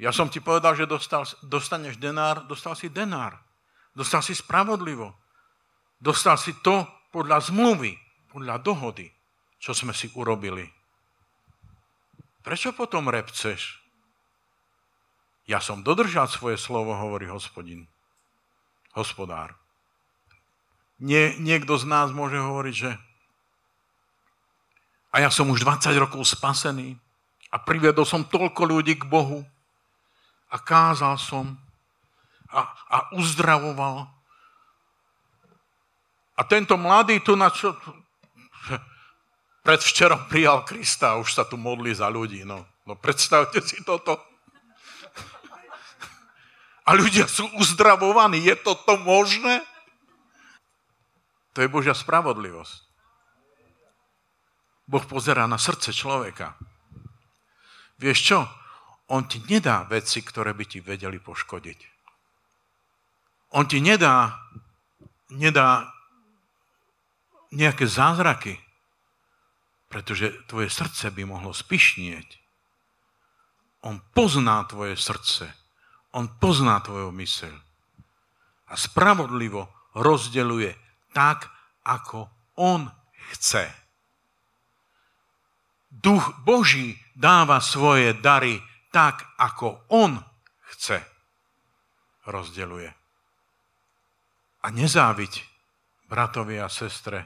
[0.00, 3.36] Ja som ti povedal, že dostal, dostaneš denár, dostal si denár.
[3.92, 5.12] Dostal si spravodlivo.
[5.98, 7.98] Dostal si to podľa zmluvy,
[8.30, 9.10] podľa dohody,
[9.58, 10.64] čo sme si urobili.
[12.46, 13.82] Prečo potom repceš?
[15.48, 17.88] Ja som dodržal svoje slovo, hovorí hospodin.
[18.94, 19.67] Hospodár.
[20.98, 22.90] Nie, niekto z nás môže hovoriť, že
[25.08, 26.98] a ja som už 20 rokov spasený
[27.48, 29.40] a priviedol som toľko ľudí k Bohu
[30.52, 31.56] a kázal som
[32.52, 34.08] a, a uzdravoval.
[36.36, 37.72] A tento mladý tu na čo...
[39.66, 42.40] Predvčerom prijal Krista a už sa tu modlí za ľudí.
[42.40, 44.16] No, no predstavte si toto.
[46.88, 48.40] A ľudia sú uzdravovaní.
[48.40, 49.60] Je toto možné?
[51.58, 52.86] To je Božia spravodlivosť.
[54.86, 56.54] Boh pozerá na srdce človeka.
[57.98, 58.46] Vieš čo?
[59.10, 61.80] On ti nedá veci, ktoré by ti vedeli poškodiť.
[63.58, 64.38] On ti nedá,
[65.34, 65.90] nedá
[67.50, 68.54] nejaké zázraky,
[69.90, 72.38] pretože tvoje srdce by mohlo spišnieť.
[73.82, 75.50] On pozná tvoje srdce.
[76.14, 77.54] On pozná tvoju myseľ.
[78.70, 79.66] A spravodlivo
[79.98, 81.48] rozdeluje tak,
[81.84, 82.90] ako on
[83.32, 83.68] chce.
[85.88, 88.60] Duch Boží dáva svoje dary
[88.92, 90.20] tak, ako on
[90.74, 91.00] chce.
[92.28, 92.92] Rozdeluje.
[94.62, 95.32] A nezáviť
[96.08, 97.24] bratovi a sestre,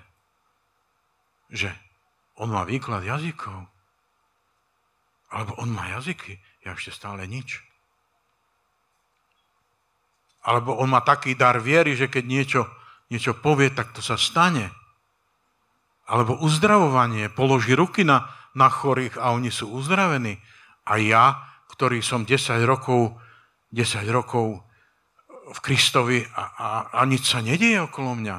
[1.51, 1.75] že
[2.39, 3.67] on má výklad jazykov.
[5.33, 7.65] Alebo on má jazyky, ja ešte stále nič.
[10.43, 12.61] Alebo on má taký dar viery, že keď niečo,
[13.13, 14.73] niečo povie, tak to sa stane.
[16.09, 20.41] Alebo uzdravovanie, položí ruky na, na chorých a oni sú uzdravení.
[20.89, 21.37] A ja,
[21.77, 23.21] ktorý som 10 rokov,
[23.71, 24.65] 10 rokov
[25.53, 28.39] v Kristovi a, a, a nič sa nedieje okolo mňa.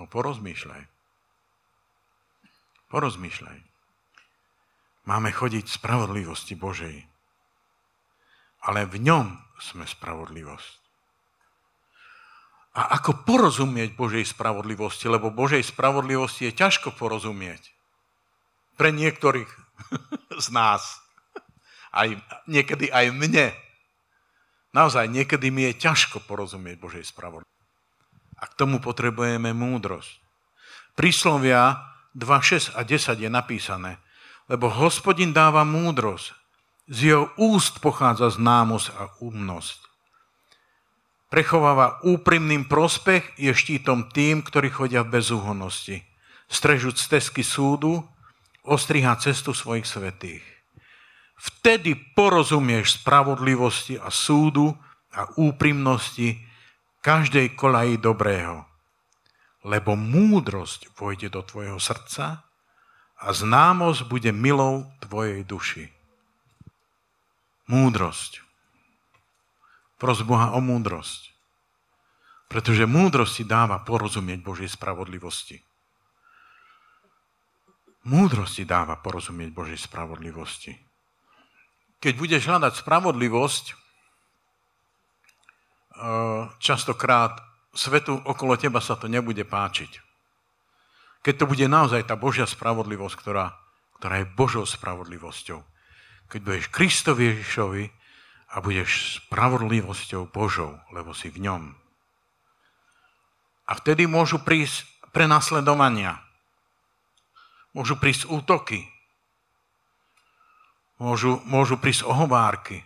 [0.00, 0.82] No porozmýšľaj.
[2.88, 3.58] Porozmýšľaj.
[5.08, 7.04] Máme chodiť spravodlivosti Božej.
[8.64, 9.26] Ale v ňom
[9.60, 10.77] sme spravodlivosť.
[12.78, 15.10] A ako porozumieť Božej spravodlivosti?
[15.10, 17.74] Lebo Božej spravodlivosti je ťažko porozumieť.
[18.78, 19.50] Pre niektorých
[20.46, 21.02] z nás.
[21.90, 22.06] Aj,
[22.46, 23.50] niekedy aj mne.
[24.70, 27.50] Naozaj, niekedy mi je ťažko porozumieť Božej spravodlivosti.
[28.38, 30.22] A k tomu potrebujeme múdrosť.
[30.94, 31.82] Príslovia
[32.14, 33.98] 2, 6 a 10 je napísané,
[34.46, 36.30] lebo hospodin dáva múdrosť.
[36.86, 39.87] Z jeho úst pochádza známosť a umnosť.
[41.28, 46.00] Prechováva úprimným prospech, je štítom tým, ktorí chodia v bezúhonnosti.
[46.48, 48.00] Strežúc stezky súdu,
[48.64, 50.44] ostriha cestu svojich svetých.
[51.36, 54.72] Vtedy porozumieš spravodlivosti a súdu
[55.12, 56.40] a úprimnosti
[57.04, 58.64] každej kolaji dobrého.
[59.68, 62.48] Lebo múdrosť vojde do tvojho srdca
[63.20, 65.92] a známosť bude milou tvojej duši.
[67.68, 68.47] Múdrosť.
[69.98, 71.34] Pros Boha o múdrosť.
[72.48, 75.60] Pretože múdrosť ti dáva porozumieť Božej spravodlivosti.
[78.08, 80.72] Múdrosť ti dáva porozumieť Božej spravodlivosti.
[81.98, 83.76] Keď budeš hľadať spravodlivosť, eh,
[86.62, 87.42] častokrát
[87.74, 89.98] svetu okolo teba sa to nebude páčiť.
[91.26, 93.58] Keď to bude naozaj tá Božia spravodlivosť, ktorá,
[93.98, 95.60] ktorá je Božou spravodlivosťou.
[96.30, 97.97] Keď budeš Kristovi Ježišovi
[98.48, 101.62] a budeš spravodlivosťou Božou, lebo si v ňom.
[103.68, 106.28] A vtedy môžu prísť prenasledovania
[107.76, 108.88] Môžu prísť útoky.
[110.98, 112.82] Môžu, môžu prísť ohovárky.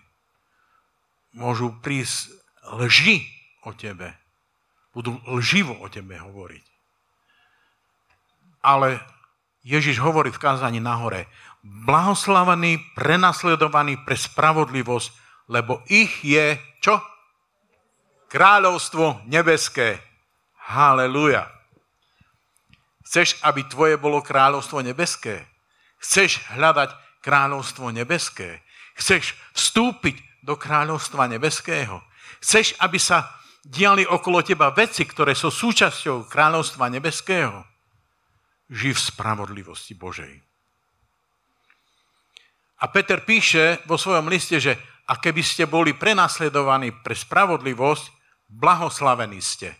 [1.32, 2.28] Môžu prísť
[2.76, 3.24] lži
[3.64, 4.12] o tebe.
[4.92, 6.64] Budú lživo o tebe hovoriť.
[8.60, 9.00] Ale
[9.64, 11.24] Ježiš hovorí v kázaní nahore,
[11.64, 15.08] blahoslavaný, prenasledovaný pre spravodlivosť,
[15.52, 16.96] lebo ich je čo?
[18.32, 20.00] Kráľovstvo nebeské.
[20.72, 21.44] Haleluja.
[23.04, 25.44] Chceš, aby tvoje bolo kráľovstvo nebeské?
[26.00, 28.64] Chceš hľadať kráľovstvo nebeské?
[28.96, 32.00] Chceš vstúpiť do kráľovstva nebeského?
[32.40, 33.28] Chceš, aby sa
[33.60, 37.68] diali okolo teba veci, ktoré sú súčasťou kráľovstva nebeského?
[38.72, 40.51] Živ v spravodlivosti Božej.
[42.82, 44.74] A Peter píše vo svojom liste, že
[45.06, 48.04] a keby ste boli prenasledovaní pre spravodlivosť,
[48.50, 49.78] blahoslavení ste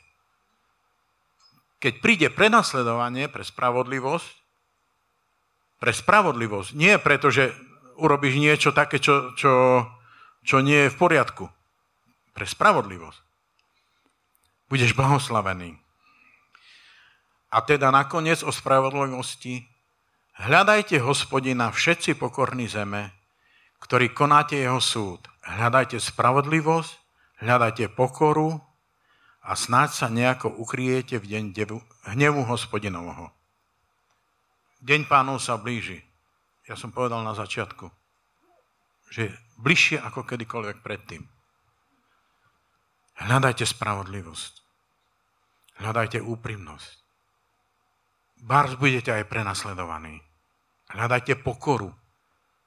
[1.83, 4.31] keď príde prenasledovanie pre spravodlivosť,
[5.83, 7.51] pre spravodlivosť, nie preto, že
[7.99, 9.83] urobíš niečo také, čo, čo,
[10.47, 11.51] čo nie je v poriadku.
[12.31, 13.21] Pre spravodlivosť.
[14.71, 15.75] Budeš blahoslavený.
[17.51, 19.67] A teda nakoniec o spravodlivosti
[20.39, 23.13] hľadajte hospodina všetci pokorní zeme,
[23.83, 25.27] ktorý konáte jeho súd.
[25.43, 26.93] Hľadajte spravodlivosť,
[27.43, 28.63] hľadajte pokoru
[29.43, 31.45] a snáď sa nejako ukriete v deň
[32.15, 33.35] hnevu hospodinovho.
[34.83, 35.99] Deň pánov sa blíži.
[36.67, 37.91] Ja som povedal na začiatku,
[39.11, 41.27] že bližšie ako kedykoľvek predtým.
[43.19, 44.53] Hľadajte spravodlivosť.
[45.83, 47.02] Hľadajte úprimnosť.
[48.43, 50.19] Bárs budete aj prenasledovaní.
[50.91, 51.95] Hľadajte pokoru,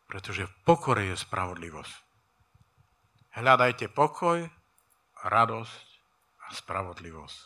[0.08, 1.96] pretože v pokore je spravodlivosť.
[3.36, 4.48] Hľadajte pokoj,
[5.28, 5.88] radosť
[6.48, 7.38] a spravodlivosť.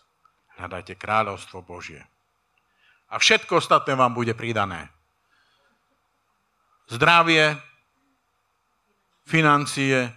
[0.61, 2.05] Hľadajte kráľovstvo Božie.
[3.09, 4.93] A všetko ostatné vám bude pridané.
[6.85, 7.57] Zdravie,
[9.25, 10.13] financie,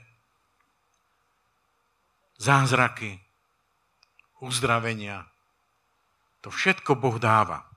[2.36, 3.16] zázraky,
[4.44, 5.24] uzdravenia.
[6.44, 7.71] To všetko Boh dáva.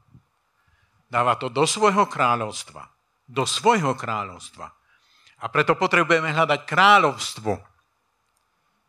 [1.16, 2.92] Dáva to do svojho kráľovstva.
[3.24, 4.68] Do svojho kráľovstva.
[5.40, 7.56] A preto potrebujeme hľadať kráľovstvo.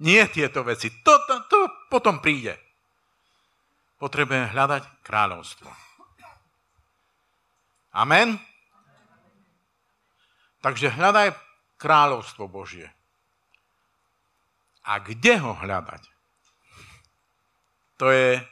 [0.02, 0.90] Nie tieto veci.
[1.06, 2.58] To, to, to potom príde.
[4.02, 5.70] Potrebujeme hľadať kráľovstvo.
[7.94, 8.42] Amen?
[10.66, 11.30] Takže hľadaj
[11.78, 12.90] kráľovstvo Božie.
[14.82, 16.02] A kde ho hľadať?
[18.02, 18.42] To je,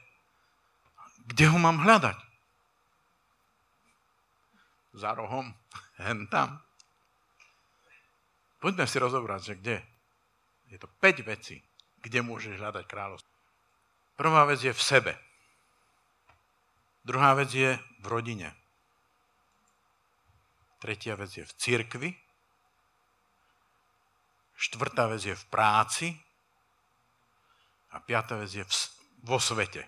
[1.26, 2.33] kde ho mám hľadať?
[4.94, 5.50] Za rohom,
[6.02, 6.62] hen tam.
[8.62, 9.76] Poďme si rozobrať, že kde.
[10.72, 11.60] Je to 5 vecí,
[12.00, 13.34] kde môžeš hľadať kráľovstvo.
[14.16, 15.12] Prvá vec je v sebe.
[17.04, 18.48] Druhá vec je v rodine.
[20.80, 22.10] Tretia vec je v cirkvi.
[24.56, 26.08] Štvrtá vec je v práci.
[27.92, 28.72] A piatá vec je v,
[29.28, 29.84] vo svete.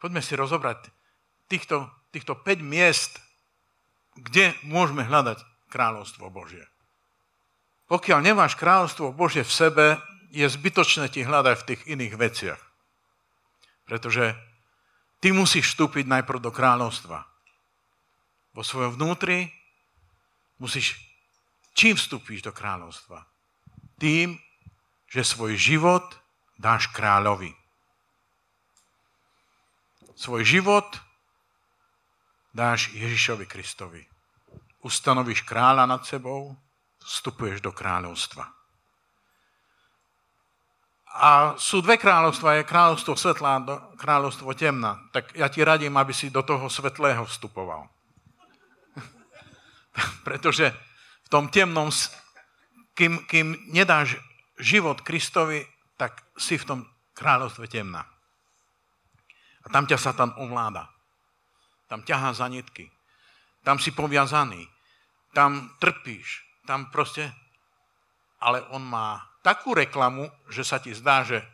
[0.00, 0.88] Poďme si rozobrať
[1.52, 3.18] týchto týchto 5 miest,
[4.18, 5.40] kde môžeme hľadať
[5.70, 6.66] kráľovstvo Božie.
[7.90, 9.86] Pokiaľ nemáš kráľovstvo Božie v sebe,
[10.30, 12.60] je zbytočné ti hľadať v tých iných veciach.
[13.86, 14.38] Pretože
[15.18, 17.26] ty musíš vstúpiť najprv do kráľovstva.
[18.54, 19.50] Vo svojom vnútri
[20.62, 20.98] musíš...
[21.74, 23.26] Čím vstúpiš do kráľovstva?
[23.98, 24.38] Tým,
[25.10, 26.06] že svoj život
[26.58, 27.50] dáš kráľovi.
[30.14, 30.86] Svoj život
[32.54, 34.02] dáš Ježišovi Kristovi.
[34.80, 36.56] Ustanovíš kráľa nad sebou,
[37.04, 38.48] vstupuješ do kráľovstva.
[41.10, 43.66] A sú dve kráľovstva, je kráľovstvo svetla a
[43.98, 44.94] kráľovstvo temna.
[45.10, 47.90] Tak ja ti radím, aby si do toho svetlého vstupoval.
[50.26, 50.70] Pretože
[51.26, 51.90] v tom temnom,
[52.94, 54.22] kým, kým nedáš
[54.62, 55.66] život Kristovi,
[55.98, 56.80] tak si v tom
[57.18, 58.06] kráľovstve temna.
[59.60, 60.88] A tam ťa Satan ovláda.
[61.90, 62.86] Tam ťahá za nitky.
[63.66, 64.62] Tam si poviazaný.
[65.34, 66.46] Tam trpíš.
[66.62, 67.34] Tam proste...
[68.40, 71.44] Ale on má takú reklamu, že sa ti zdá, že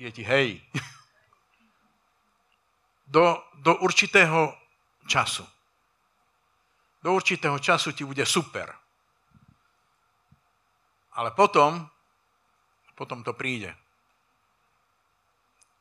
[0.00, 0.64] je ti hej.
[3.10, 4.54] Do, do určitého
[5.10, 5.42] času.
[7.02, 8.70] Do určitého času ti bude super.
[11.18, 11.90] Ale potom,
[12.94, 13.74] potom to príde.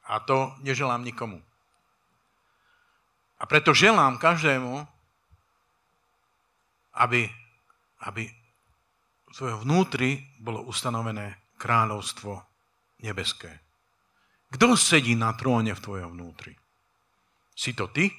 [0.10, 1.38] A to neželám nikomu.
[3.40, 4.84] A preto želám každému,
[7.00, 7.32] aby,
[8.04, 8.28] aby
[9.30, 12.44] v svojho vnútri bolo ustanovené kráľovstvo
[13.00, 13.64] nebeské.
[14.50, 16.58] Kto sedí na tróne v tvojom vnútri?
[17.54, 18.10] Si to ty?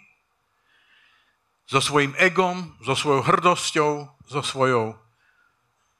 [1.66, 3.92] So svojím egom, so svojou hrdosťou,
[4.26, 4.94] so svojou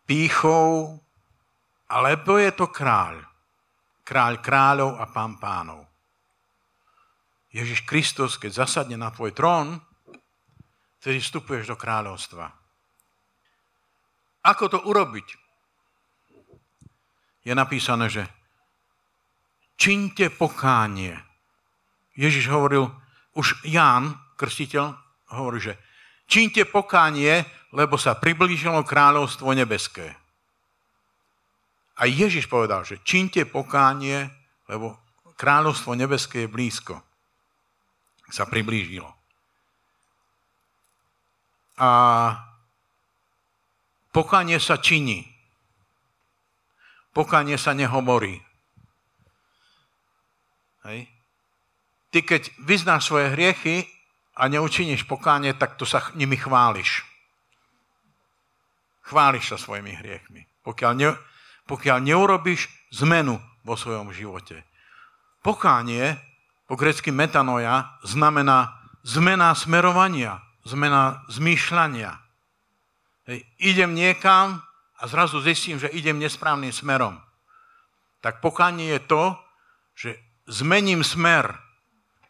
[0.07, 0.99] pýchou,
[1.91, 3.23] alebo je to kráľ.
[4.07, 5.90] Kráľ kráľov a pán pánov.
[7.51, 9.83] Ježiš Kristus, keď zasadne na tvoj trón,
[11.03, 12.47] vtedy vstupuješ do kráľovstva.
[14.47, 15.27] Ako to urobiť?
[17.43, 18.23] Je napísané, že
[19.75, 21.19] činte pokánie.
[22.15, 22.87] Ježiš hovoril,
[23.35, 24.95] už Ján, krstiteľ,
[25.35, 25.75] hovorí, že
[26.31, 27.43] činte pokánie,
[27.75, 30.15] lebo sa priblížilo kráľovstvo nebeské.
[31.99, 34.31] A Ježiš povedal, že činte pokánie,
[34.71, 34.95] lebo
[35.35, 37.10] kráľovstvo nebeské je blízko
[38.31, 39.11] sa priblížilo.
[41.81, 41.91] A
[44.15, 45.27] pokanie sa činí.
[47.11, 48.39] Pokanie sa nehovorí.
[50.87, 51.11] Hej.
[52.11, 53.87] Ty keď vyznáš svoje hriechy
[54.39, 57.07] a neučiníš pokánie, tak to sa nimi chváliš.
[59.07, 60.47] Chváliš sa svojimi hriechmi.
[60.63, 61.11] Pokiaľ, ne,
[61.67, 62.71] pokiaľ neurobiš
[63.03, 64.63] zmenu vo svojom živote.
[65.41, 66.30] Pokánie
[66.71, 72.15] po grecky metanoja znamená zmena smerovania, zmena zmýšľania.
[73.27, 74.63] Hej, idem niekam
[74.95, 77.19] a zrazu zistím, že idem nesprávnym smerom.
[78.23, 79.25] Tak pokánie je to,
[79.99, 80.15] že
[80.47, 81.59] zmením smer,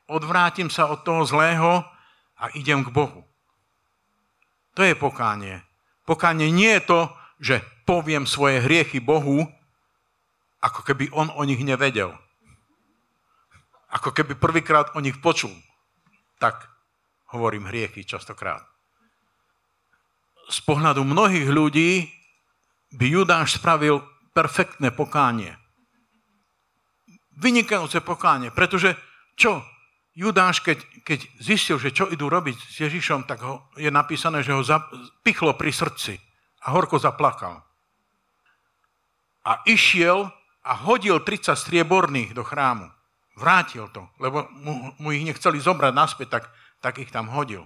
[0.09, 1.84] odvrátim sa od toho zlého
[2.41, 3.20] a idem k Bohu.
[4.72, 5.61] To je pokánie.
[6.09, 7.01] Pokánie nie je to,
[7.45, 9.45] že poviem svoje hriechy Bohu,
[10.64, 12.16] ako keby on o nich nevedel.
[13.91, 15.51] Ako keby prvýkrát o nich počul.
[16.38, 16.66] Tak
[17.34, 18.62] hovorím hriechy častokrát.
[20.51, 22.11] Z pohľadu mnohých ľudí
[22.95, 24.03] by Judáš spravil
[24.34, 25.55] perfektné pokánie.
[27.38, 28.99] Vynikajúce pokánie, pretože
[29.38, 29.62] čo?
[30.11, 34.53] Judáš, keď, keď zistil, že čo idú robiť s Ježišom, tak ho, je napísané, že
[34.53, 34.62] ho
[35.22, 36.18] pichlo pri srdci
[36.66, 37.62] a horko zaplakal.
[39.47, 40.28] A išiel
[40.61, 42.91] a hodil 30 strieborných do chrámu.
[43.41, 46.45] Vrátil to, lebo mu, mu ich nechceli zobrať naspäť, tak,
[46.84, 47.64] tak ich tam hodil.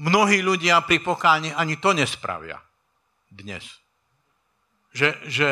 [0.00, 2.56] Mnohí ľudia pri pokáni ani to nespravia
[3.28, 3.68] dnes.
[4.96, 5.48] Že, že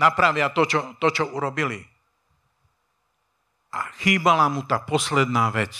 [0.00, 1.84] napravia to čo, to, čo urobili.
[3.76, 5.76] A chýbala mu tá posledná vec,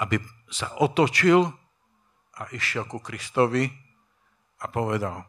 [0.00, 0.16] aby
[0.48, 1.44] sa otočil
[2.40, 3.68] a išiel ku Kristovi
[4.64, 5.28] a povedal,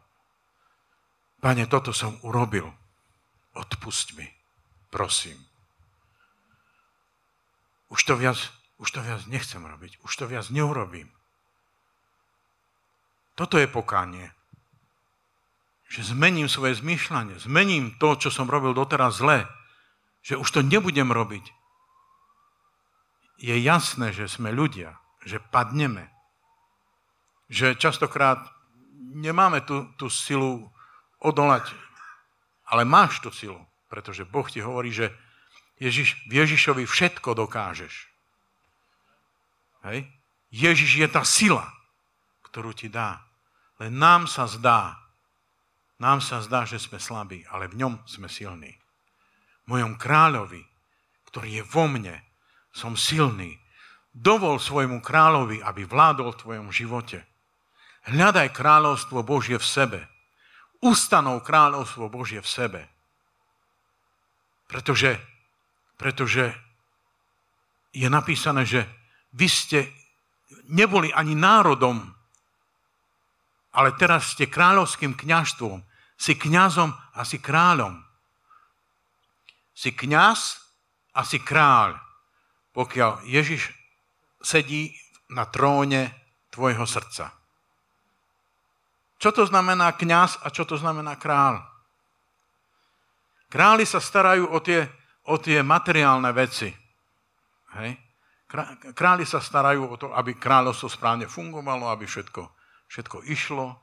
[1.38, 2.66] Pane, toto som urobil,
[3.52, 4.37] odpust mi
[4.90, 5.38] prosím.
[7.88, 8.36] Už to viac,
[8.76, 11.08] už to viac nechcem robiť, už to viac neurobím.
[13.38, 14.34] Toto je pokánie.
[15.88, 19.48] Že zmením svoje zmýšľanie, zmením to, čo som robil doteraz zle,
[20.20, 21.48] že už to nebudem robiť.
[23.38, 26.10] Je jasné, že sme ľudia, že padneme.
[27.48, 28.42] Že častokrát
[29.14, 30.68] nemáme tú, tú silu
[31.22, 31.72] odolať,
[32.68, 33.67] ale máš tú silu.
[33.88, 35.10] Pretože Boh ti hovorí, že
[35.80, 37.94] Ježiš, v Ježišovi všetko dokážeš.
[39.88, 40.04] Hej?
[40.52, 41.64] Ježiš je tá sila,
[42.48, 43.24] ktorú ti dá.
[43.78, 44.98] Len nám sa zdá,
[45.98, 48.74] nám sa zdá, že sme slabí, ale v ňom sme silní.
[49.66, 50.62] V mojom kráľovi,
[51.30, 52.16] ktorý je vo mne,
[52.74, 53.58] som silný.
[54.14, 57.22] Dovol svojmu kráľovi, aby vládol v tvojom živote.
[58.08, 60.00] Hľadaj kráľovstvo Božie v sebe.
[60.80, 62.80] Ustanov kráľovstvo Božie v sebe.
[64.68, 65.16] Pretože,
[65.96, 66.52] pretože
[67.96, 68.84] je napísané, že
[69.32, 69.88] vy ste
[70.68, 72.04] neboli ani národom,
[73.72, 75.80] ale teraz ste kráľovským kňažstvom.
[76.18, 78.02] Si kňazom a si kráľom.
[79.70, 80.58] Si kňaz
[81.14, 81.94] a si kráľ,
[82.74, 83.70] pokiaľ Ježiš
[84.42, 84.90] sedí
[85.30, 86.10] na tróne
[86.50, 87.30] tvojho srdca.
[89.18, 91.62] Čo to znamená kňaz a čo to znamená kráľ?
[93.48, 94.84] Králi sa starajú o tie,
[95.32, 96.68] o tie materiálne veci.
[97.80, 97.96] Hej?
[98.92, 102.44] Králi sa starajú o to, aby kráľovstvo správne fungovalo, aby všetko,
[102.88, 103.76] všetko išlo,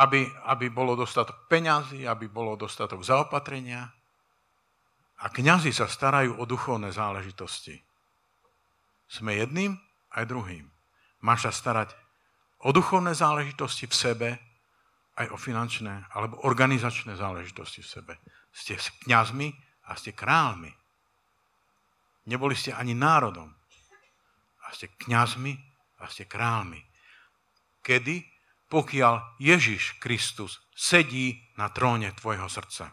[0.00, 3.88] aby, aby bolo dostatok peňazí, aby bolo dostatok zaopatrenia.
[5.22, 7.80] A kňazi sa starajú o duchovné záležitosti.
[9.08, 9.76] Sme jedným
[10.16, 10.68] aj druhým.
[11.20, 11.92] Máš sa starať
[12.64, 14.28] o duchovné záležitosti v sebe,
[15.16, 18.14] aj o finančné alebo organizačné záležitosti v sebe.
[18.52, 19.48] Ste kňazmi
[19.88, 20.72] a ste kráľmi.
[22.28, 23.50] Neboli ste ani národom.
[24.62, 25.52] A ste kňazmi
[26.00, 26.80] a ste kráľmi.
[27.82, 28.24] Kedy?
[28.72, 32.88] Pokiaľ Ježiš Kristus sedí na tróne tvojho srdca.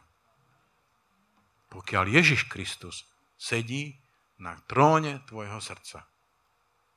[1.71, 3.07] Pokiaľ Ježiš Kristus
[3.39, 3.95] sedí
[4.43, 6.03] na tróne tvojho srdca.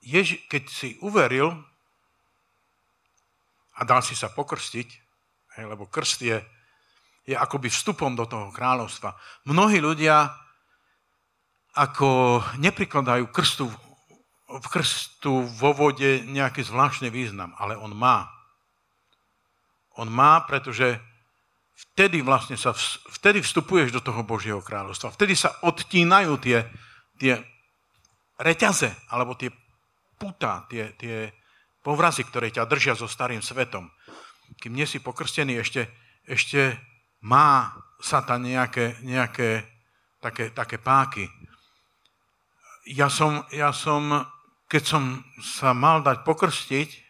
[0.02, 1.54] Ježi, keď si uveril
[3.78, 5.01] a dal si sa pokrstiť,
[5.56, 6.38] Hej, lebo krst je,
[7.28, 9.12] je akoby vstupom do toho kráľovstva.
[9.44, 10.32] Mnohí ľudia
[11.72, 13.68] ako neprikladajú krstu,
[14.48, 18.28] v krstu vo vode nejaký zvláštny význam, ale on má.
[19.96, 21.00] On má, pretože
[21.92, 22.76] vtedy vlastne sa,
[23.12, 25.12] vtedy vstupuješ do toho Božieho kráľovstva.
[25.16, 26.64] Vtedy sa odtínajú tie,
[27.16, 27.40] tie
[28.40, 29.52] reťaze, alebo tie
[30.16, 31.28] puta, tie, tie
[31.84, 33.88] povrazy, ktoré ťa držia so starým svetom
[34.62, 35.90] kým nie si pokrstený, ešte,
[36.22, 36.78] ešte
[37.26, 39.66] má Satan nejaké, nejaké
[40.22, 41.26] také, také páky.
[42.86, 44.22] Ja som, ja som,
[44.70, 45.02] keď som
[45.42, 47.02] sa mal dať pokrstiť,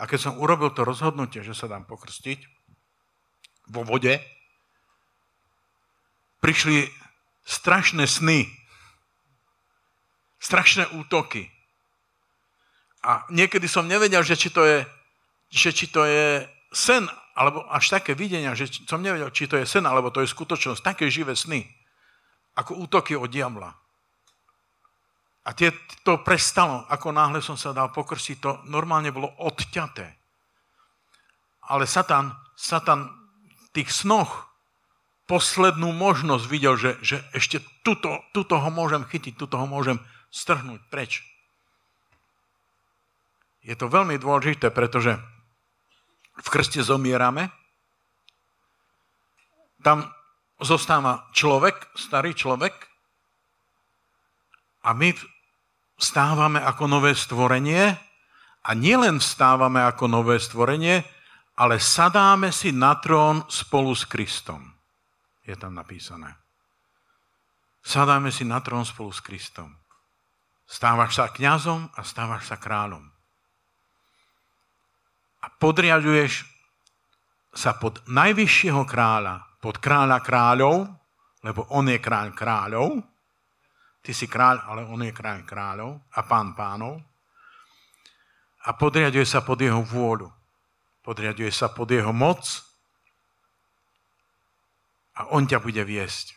[0.00, 2.40] a keď som urobil to rozhodnutie, že sa dám pokrstiť
[3.68, 4.16] vo vode,
[6.40, 6.88] prišli
[7.44, 8.48] strašné sny,
[10.40, 11.52] strašné útoky.
[13.04, 14.88] A niekedy som nevedel, že či to je
[15.50, 19.66] že či to je sen, alebo až také videnia, že som nevedel, či to je
[19.66, 21.66] sen, alebo to je skutočnosť, také živé sny,
[22.54, 23.74] ako útoky od diabla.
[25.40, 25.72] A tie,
[26.06, 30.06] to prestalo, ako náhle som sa dal pokrstiť, to normálne bolo odťaté.
[31.70, 33.08] Ale Satan, Satan
[33.48, 34.50] v tých snoch
[35.24, 39.96] poslednú možnosť videl, že, že ešte tuto, tuto ho môžem chytiť, tuto ho môžem
[40.28, 41.22] strhnúť preč.
[43.62, 45.16] Je to veľmi dôležité, pretože
[46.40, 47.52] v krste zomierame,
[49.80, 50.04] tam
[50.60, 52.72] zostáva človek, starý človek
[54.84, 55.12] a my
[55.96, 57.96] stávame ako nové stvorenie
[58.60, 61.00] a nielen stávame ako nové stvorenie,
[61.60, 64.64] ale sadáme si na trón spolu s Kristom.
[65.44, 66.36] Je tam napísané.
[67.80, 69.72] Sadáme si na trón spolu s Kristom.
[70.68, 73.02] Stávaš sa kňazom a stávaš sa kráľom.
[75.40, 76.44] A podriaduješ
[77.50, 80.86] sa pod najvyššieho kráľa, pod kráľa kráľov,
[81.42, 83.00] lebo on je kráľ kráľov,
[84.04, 87.00] ty si kráľ, ale on je kráľ kráľov a pán pánov.
[88.68, 90.28] A podriaduje sa pod jeho vôľu.
[91.00, 92.44] Podriaduje sa pod jeho moc
[95.16, 96.36] a on ťa bude viesť.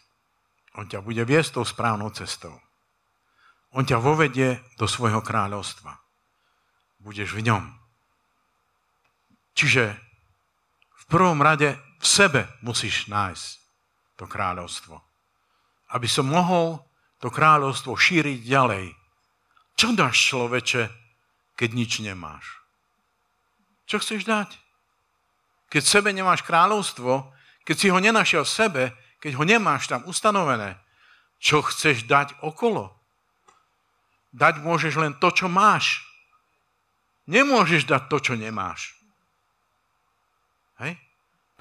[0.79, 2.55] On ťa bude viesť tou správnou cestou.
[3.75, 5.99] On ťa vovedie do svojho kráľovstva.
[7.03, 7.82] Budeš v ňom.
[9.53, 9.93] Čiže
[11.01, 13.47] v prvom rade v sebe musíš nájsť
[14.17, 14.97] to kráľovstvo.
[15.93, 16.81] Aby som mohol
[17.21, 18.91] to kráľovstvo šíriť ďalej.
[19.79, 20.91] Čo dáš človeče,
[21.55, 22.59] keď nič nemáš?
[23.87, 24.59] Čo chceš dať?
[25.71, 27.31] Keď v sebe nemáš kráľovstvo,
[27.63, 28.83] keď si ho nenašiel v sebe,
[29.23, 30.75] keď ho nemáš tam ustanovené,
[31.39, 32.91] čo chceš dať okolo?
[34.35, 36.03] Dať môžeš len to, čo máš.
[37.29, 38.91] Nemôžeš dať to, čo nemáš.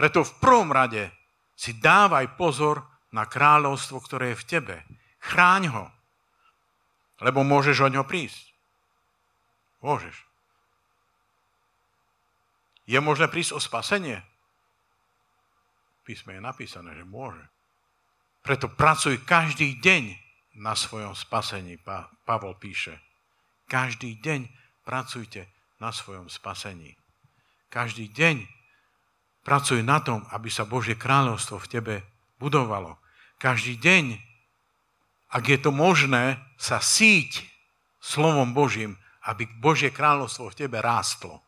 [0.03, 1.15] Preto v prvom rade
[1.55, 2.83] si dávaj pozor
[3.15, 4.77] na kráľovstvo, ktoré je v tebe.
[5.23, 5.87] Chráň ho.
[7.23, 8.51] Lebo môžeš o ňo prísť.
[9.79, 10.27] Môžeš.
[12.91, 14.19] Je možné prísť o spasenie?
[16.03, 17.47] Písme je napísané, že môže.
[18.43, 20.19] Preto pracuj každý deň
[20.59, 22.99] na svojom spasení, pa- Pavol píše.
[23.71, 24.51] Každý deň
[24.83, 25.47] pracujte
[25.79, 26.99] na svojom spasení.
[27.71, 28.62] Každý deň
[29.43, 31.95] Pracuj na tom, aby sa Božie kráľovstvo v tebe
[32.39, 33.03] budovalo.
[33.43, 34.15] Každý deň,
[35.35, 37.43] ak je to možné, sa síť
[37.99, 38.95] slovom Božím,
[39.27, 41.43] aby Božie kráľovstvo v tebe rástlo.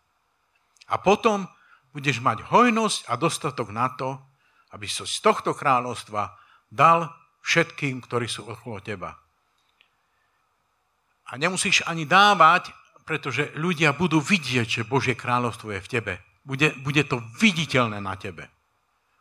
[0.91, 1.47] A potom
[1.95, 4.19] budeš mať hojnosť a dostatok na to,
[4.75, 6.35] aby si z tohto kráľovstva
[6.75, 7.15] dal
[7.47, 9.15] všetkým, ktorí sú okolo teba.
[11.31, 12.75] A nemusíš ani dávať,
[13.07, 16.15] pretože ľudia budú vidieť, že Božie kráľovstvo je v tebe
[16.45, 18.47] bude, bude to viditeľné na tebe.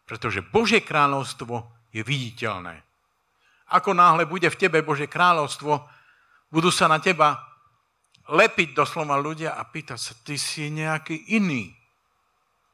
[0.03, 1.63] Pretože Božie kráľovstvo
[1.95, 2.84] je viditeľné.
[3.71, 5.88] Ako náhle bude v tebe Božie kráľovstvo,
[6.51, 7.39] budú sa na teba
[8.30, 11.74] lepiť doslova ľudia a pýtať sa, ty si nejaký iný.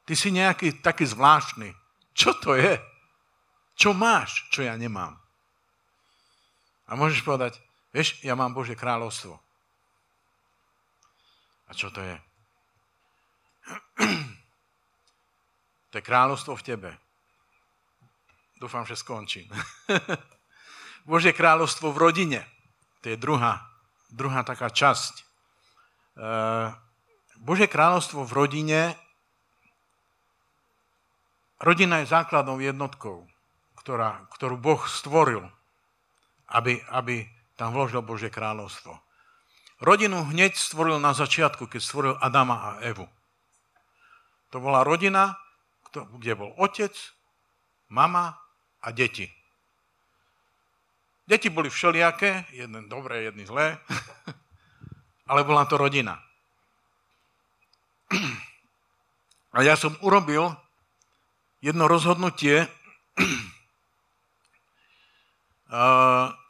[0.04, 1.70] Ty si nejaký taký zvláštny.
[2.18, 2.76] Čo to je?
[3.78, 5.16] Čo máš, čo ja nemám?
[6.89, 7.62] A môžeš povedať,
[7.93, 9.38] vieš, ja mám Božie kráľovstvo.
[11.70, 12.18] A čo to je?
[15.90, 16.90] To je kráľovstvo v tebe.
[18.60, 19.48] Dúfam, že skončím.
[21.10, 22.40] Božie kráľovstvo v rodine.
[23.02, 23.66] To je druhá,
[24.12, 25.14] druhá taká časť.
[26.20, 26.68] Eh,
[27.40, 28.82] Božie kráľovstvo v rodine.
[31.64, 33.24] Rodina je základnou jednotkou,
[33.80, 35.48] ktorá, ktorú Boh stvoril,
[36.52, 37.24] aby, aby
[37.56, 39.00] tam vložil Božie kráľovstvo.
[39.80, 43.08] Rodinu hneď stvoril na začiatku, keď stvoril Adama a Evu.
[44.52, 45.40] To bola rodina,
[45.94, 46.94] kde bol otec,
[47.90, 48.38] mama
[48.82, 49.30] a deti.
[51.30, 53.78] Deti boli všelijaké, jeden dobré, jedný zlé,
[55.30, 56.18] ale bola to rodina.
[59.50, 60.54] A ja som urobil
[61.58, 62.70] jedno rozhodnutie,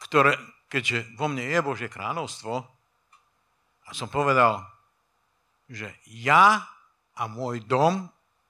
[0.03, 0.35] ktoré,
[0.67, 2.67] keďže vo mne je Božie kráľovstvo,
[3.87, 4.67] a som povedal,
[5.65, 6.61] že ja
[7.17, 8.05] a môj dom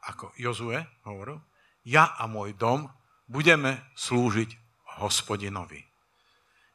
[0.08, 1.42] ako Jozue hovoril,
[1.84, 2.88] ja a môj dom
[3.28, 4.56] budeme slúžiť
[5.00, 5.84] hospodinovi.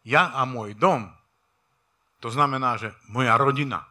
[0.05, 1.09] Ja a môj dom,
[2.21, 3.85] to znamená, že moja rodina,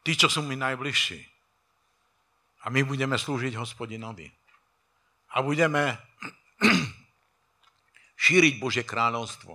[0.00, 1.20] tí, čo sú mi najbližší,
[2.66, 4.26] a my budeme slúžiť hospodinovi.
[5.38, 5.94] A budeme
[8.26, 9.54] šíriť Božie kráľovstvo.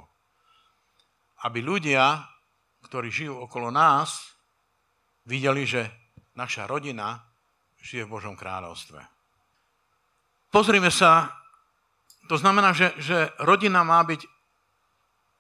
[1.43, 2.23] Aby ľudia,
[2.87, 4.31] ktorí žijú okolo nás,
[5.27, 5.91] videli, že
[6.39, 7.19] naša rodina
[7.81, 9.01] žije v Božom kráľovstve.
[10.53, 11.33] Pozrime sa,
[12.29, 14.23] to znamená, že, že rodina má byť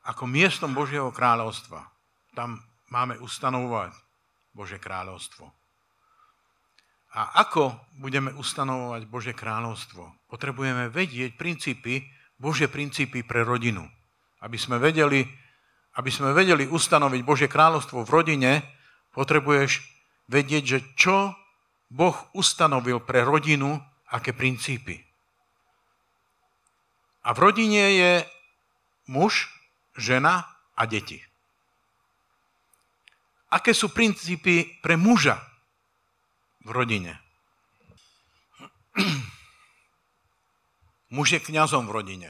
[0.01, 1.85] ako miestom Božieho kráľovstva.
[2.33, 3.93] Tam máme ustanovovať
[4.51, 5.45] Bože kráľovstvo.
[7.11, 10.31] A ako budeme ustanovovať Bože kráľovstvo?
[10.31, 12.07] Potrebujeme vedieť princípy,
[12.39, 13.83] Bože princípy pre rodinu.
[14.39, 15.27] Aby sme vedeli,
[15.99, 18.51] aby sme vedeli ustanoviť Bože kráľovstvo v rodine,
[19.11, 19.83] potrebuješ
[20.31, 21.35] vedieť, že čo
[21.91, 23.75] Boh ustanovil pre rodinu,
[24.07, 24.95] aké princípy.
[27.27, 28.11] A v rodine je
[29.11, 29.51] muž,
[29.99, 31.19] žena a deti.
[33.51, 35.35] Aké sú princípy pre muža
[36.63, 37.19] v rodine?
[41.11, 42.29] Muž je kňazom v rodine.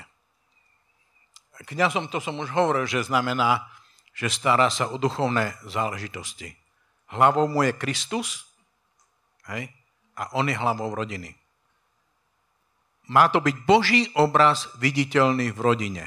[1.61, 3.69] Kňazom to som už hovoril, že znamená,
[4.17, 6.57] že stará sa o duchovné záležitosti.
[7.13, 8.50] Hlavou mu je Kristus
[9.49, 9.71] hej,
[10.17, 11.33] a on je hlavou rodiny.
[13.09, 16.05] Má to byť Boží obraz viditeľný v rodine.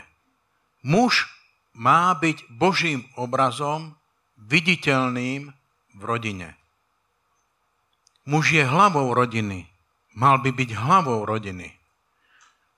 [0.85, 1.29] Muž
[1.75, 3.99] má byť Božím obrazom
[4.39, 5.53] viditeľným
[5.95, 6.55] v rodine.
[8.25, 9.69] Muž je hlavou rodiny.
[10.15, 11.75] Mal by byť hlavou rodiny.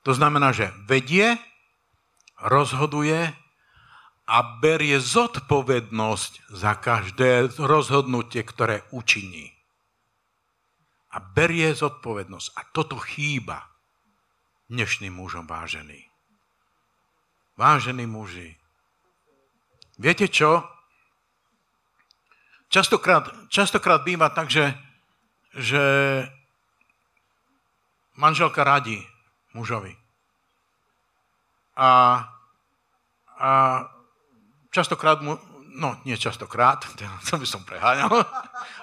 [0.03, 1.39] To znamená, že vedie,
[2.41, 3.35] rozhoduje
[4.27, 9.56] a berie zodpovednosť za každé rozhodnutie, ktoré učiní.
[11.17, 12.49] A berie zodpovednosť.
[12.53, 13.65] A toto chýba
[14.69, 16.05] dnešným mužom vážený.
[17.57, 18.53] Vážení muži,
[19.97, 20.61] viete čo?
[22.69, 24.77] Častokrát, častokrát býva tak, že,
[25.57, 25.81] že
[28.21, 29.01] manželka radí
[29.57, 29.97] mužovi.
[31.81, 32.21] A,
[33.41, 33.51] a
[34.69, 35.41] častokrát mu,
[35.81, 36.85] no nie častokrát,
[37.31, 38.21] to by som preháňal,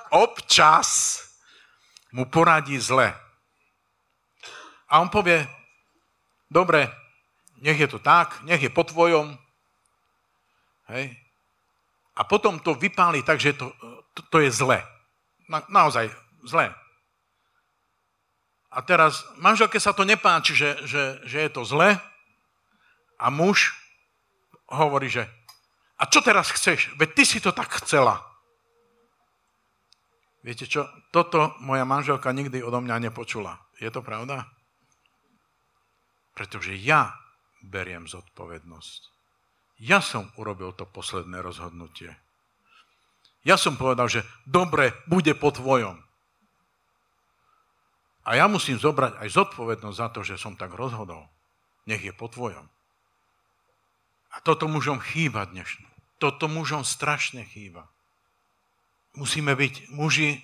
[0.09, 1.21] občas
[2.13, 3.11] mu poradí zle.
[4.87, 5.41] A on povie,
[6.47, 6.85] dobre,
[7.65, 9.33] nech je to tak, nech je po tvojom.
[10.93, 11.17] Hej.
[12.13, 13.73] A potom to vypáli tak, že to,
[14.13, 14.77] to, to je zle.
[15.49, 16.13] Na, naozaj
[16.45, 16.69] zle.
[18.73, 21.97] A teraz manželke sa to nepáči, že, že, že je to zle
[23.17, 23.73] a muž
[24.69, 25.25] hovorí, že
[25.97, 26.89] a čo teraz chceš?
[26.97, 28.19] Veď ty si to tak chcela.
[30.43, 30.91] Viete čo?
[31.15, 33.63] Toto moja manželka nikdy odo mňa nepočula.
[33.79, 34.51] Je to pravda?
[36.35, 37.15] Pretože ja
[37.63, 39.01] beriem zodpovednosť.
[39.79, 42.11] Ja som urobil to posledné rozhodnutie.
[43.47, 45.99] Ja som povedal, že dobre, bude po tvojom.
[48.23, 51.27] A ja musím zobrať aj zodpovednosť za to, že som tak rozhodol.
[51.83, 52.63] Nech je po tvojom.
[54.31, 55.87] A toto mužom chýba dnešnú.
[56.23, 57.91] Toto mužom strašne chýba.
[59.13, 60.41] Musíme byť muži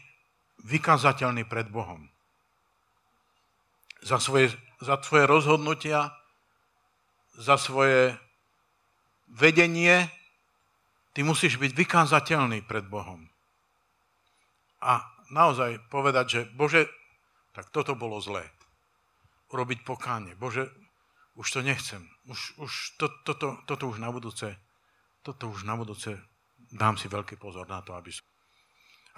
[0.61, 2.09] vykazateľní pred Bohom.
[4.05, 6.13] Za svoje, za svoje rozhodnutia,
[7.39, 8.15] za svoje
[9.32, 10.07] vedenie,
[11.13, 13.28] ty musíš byť vykázateľný pred Bohom.
[14.80, 15.03] A
[15.34, 16.88] naozaj povedať, že Bože,
[17.51, 18.47] tak toto bolo zlé.
[19.49, 20.38] Urobiť pokánie.
[20.38, 20.70] Bože,
[21.36, 22.05] už to nechcem.
[22.30, 24.55] Už, už to, toto, toto už na budúce,
[25.26, 26.15] toto už na budúce
[26.70, 28.26] dám si veľký pozor na to, aby som...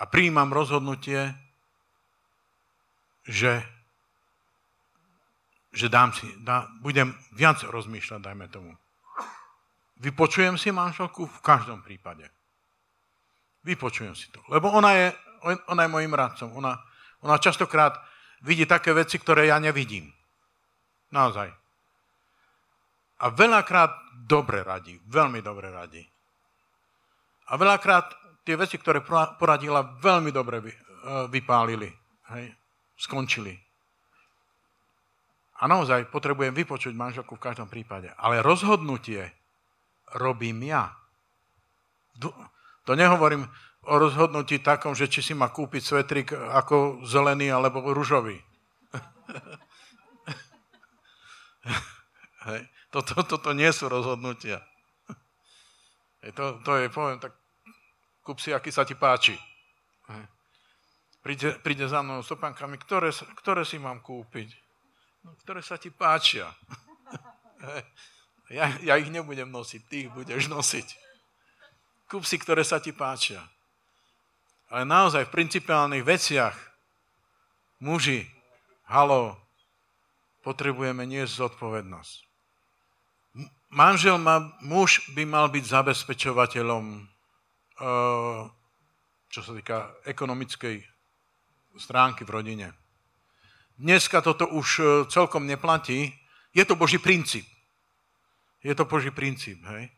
[0.01, 1.37] A prijímam rozhodnutie,
[3.29, 3.61] že
[5.71, 8.75] že dám si, dá, budem viac rozmýšľať, dajme tomu.
[10.03, 12.27] Vypočujem si manželku v každom prípade.
[13.63, 14.41] Vypočujem si to.
[14.49, 15.07] Lebo ona je,
[15.69, 16.49] ona je mojim radcom.
[16.57, 16.75] Ona,
[17.21, 18.01] ona častokrát
[18.41, 20.09] vidí také veci, ktoré ja nevidím.
[21.13, 21.53] Naozaj.
[23.21, 23.93] A veľakrát
[24.25, 24.97] dobre radí.
[25.05, 26.01] Veľmi dobre radí.
[27.47, 28.17] A veľakrát
[28.51, 28.99] tie veci, ktoré
[29.39, 30.75] poradila, veľmi dobre e,
[31.31, 31.87] vypálili.
[32.35, 32.51] Hej?
[32.99, 33.55] Skončili.
[35.63, 38.11] A naozaj potrebujem vypočuť manželku v každom prípade.
[38.19, 39.31] Ale rozhodnutie
[40.19, 40.91] robím ja.
[42.83, 43.47] To nehovorím
[43.87, 48.35] o rozhodnutí takom, že či si má kúpiť svetrik ako zelený alebo ružový.
[52.91, 54.59] Toto, toto nie sú rozhodnutia.
[56.35, 57.31] To, to je, poviem, tak
[58.22, 59.38] kúp si, aký sa ti páči.
[61.22, 64.61] Príde, príde za mnou stopankami, ktoré, ktoré si mám kúpiť?
[65.24, 66.49] no, ktoré sa ti páčia.
[68.57, 70.88] ja, ja ich nebudem nosiť, ty ich budeš nosiť.
[72.09, 73.39] Kúp si, ktoré sa ti páčia.
[74.72, 76.55] Ale naozaj v principiálnych veciach
[77.84, 78.28] muži,
[78.88, 79.36] halo,
[80.43, 82.15] potrebujeme niesť zodpovednosť.
[83.72, 87.07] Manžel má, muž by mal byť zabezpečovateľom,
[89.32, 90.84] čo sa týka ekonomickej
[91.79, 92.67] stránky v rodine.
[93.82, 96.13] Dneska toto už e, celkom neplatí.
[96.53, 97.47] Je to Boží princíp.
[98.61, 99.89] Je to Boží princíp, hej?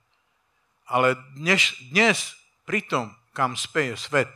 [0.88, 4.32] Ale dnes, dnes pri tom, kam speje svet,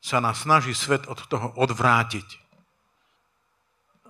[0.00, 2.24] sa nás snaží svet od toho odvrátiť.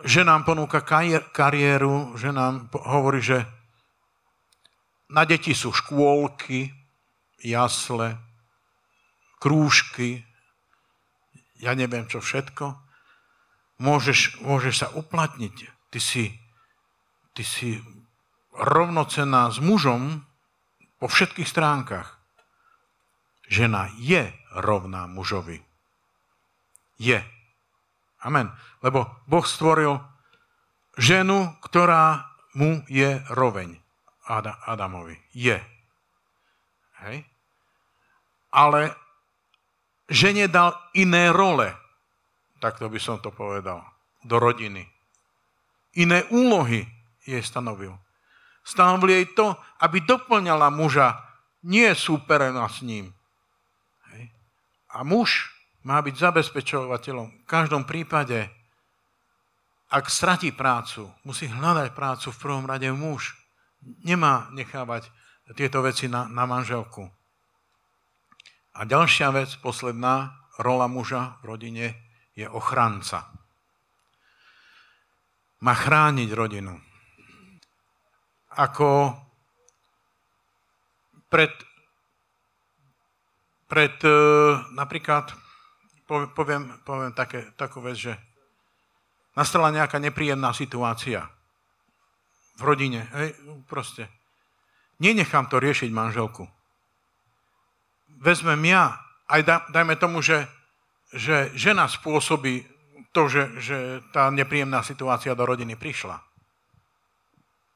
[0.06, 0.84] Že nám ponúka
[1.32, 3.42] kariéru, že nám hovorí, že
[5.12, 6.81] na deti sú škôlky,
[7.42, 8.16] jasle,
[9.42, 10.22] krúžky,
[11.62, 12.74] ja neviem čo všetko.
[13.82, 15.56] Môžeš, môžeš sa uplatniť.
[15.90, 16.30] Ty si,
[17.34, 17.78] ty si
[18.54, 20.26] rovnocená s mužom
[20.98, 22.22] po všetkých stránkach.
[23.46, 25.62] Žena je rovná mužovi.
[26.98, 27.18] Je.
[28.22, 28.54] Amen.
[28.82, 29.98] Lebo Boh stvoril
[30.94, 33.82] ženu, ktorá mu je roveň.
[34.22, 35.18] Adamovi.
[35.34, 35.58] Je.
[37.02, 37.26] Hej?
[38.52, 38.92] Ale
[40.12, 41.72] žene dal iné role,
[42.60, 43.82] takto by som to povedal,
[44.22, 44.86] do rodiny.
[45.96, 46.88] Iné úlohy
[47.24, 47.96] jej stanovil.
[48.62, 51.18] Stanovil jej to, aby doplňala muža,
[51.66, 53.10] nie súperena s ním.
[54.14, 54.30] Hej.
[54.94, 55.50] A muž
[55.82, 57.42] má byť zabezpečovateľom.
[57.42, 58.46] V každom prípade,
[59.90, 63.34] ak stratí prácu, musí hľadať prácu v prvom rade muž.
[64.06, 65.10] Nemá nechávať
[65.58, 67.10] tieto veci na, na manželku.
[68.72, 71.86] A ďalšia vec, posledná, rola muža v rodine
[72.32, 73.28] je ochranca.
[75.60, 76.80] Má chrániť rodinu.
[78.56, 79.12] Ako
[81.28, 81.52] pred,
[83.68, 84.16] pred e,
[84.72, 85.32] napríklad,
[86.08, 88.12] poviem, poviem také, takú vec, že
[89.36, 91.28] nastala nejaká nepríjemná situácia
[92.56, 93.08] v rodine.
[93.16, 93.36] Hej,
[93.68, 94.08] proste.
[95.00, 96.48] Nenechám to riešiť manželku
[98.22, 100.46] vezmem ja, aj dajme tomu, že,
[101.10, 102.64] že žena spôsobí
[103.12, 103.78] to, že, že
[104.14, 106.22] tá nepríjemná situácia do rodiny prišla.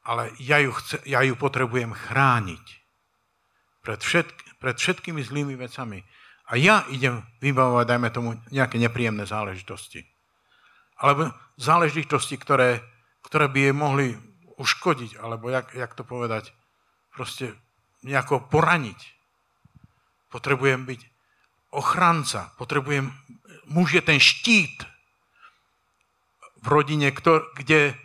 [0.07, 2.65] Ale ja ju, chce, ja ju potrebujem chrániť
[3.83, 6.01] pred, všetk, pred všetkými zlými vecami.
[6.47, 10.07] A ja idem vybavovať, dajme tomu, nejaké nepríjemné záležitosti.
[10.97, 12.79] Alebo záležitosti, ktoré,
[13.21, 14.07] ktoré by jej mohli
[14.57, 16.55] uškodiť, alebo jak, jak to povedať,
[17.13, 17.53] proste
[18.01, 19.16] nejako poraniť.
[20.27, 21.01] Potrebujem byť
[21.71, 22.51] ochranca.
[22.59, 23.11] Potrebujem,
[23.71, 24.83] muž je ten štít
[26.63, 27.13] v rodine,
[27.55, 27.95] kde,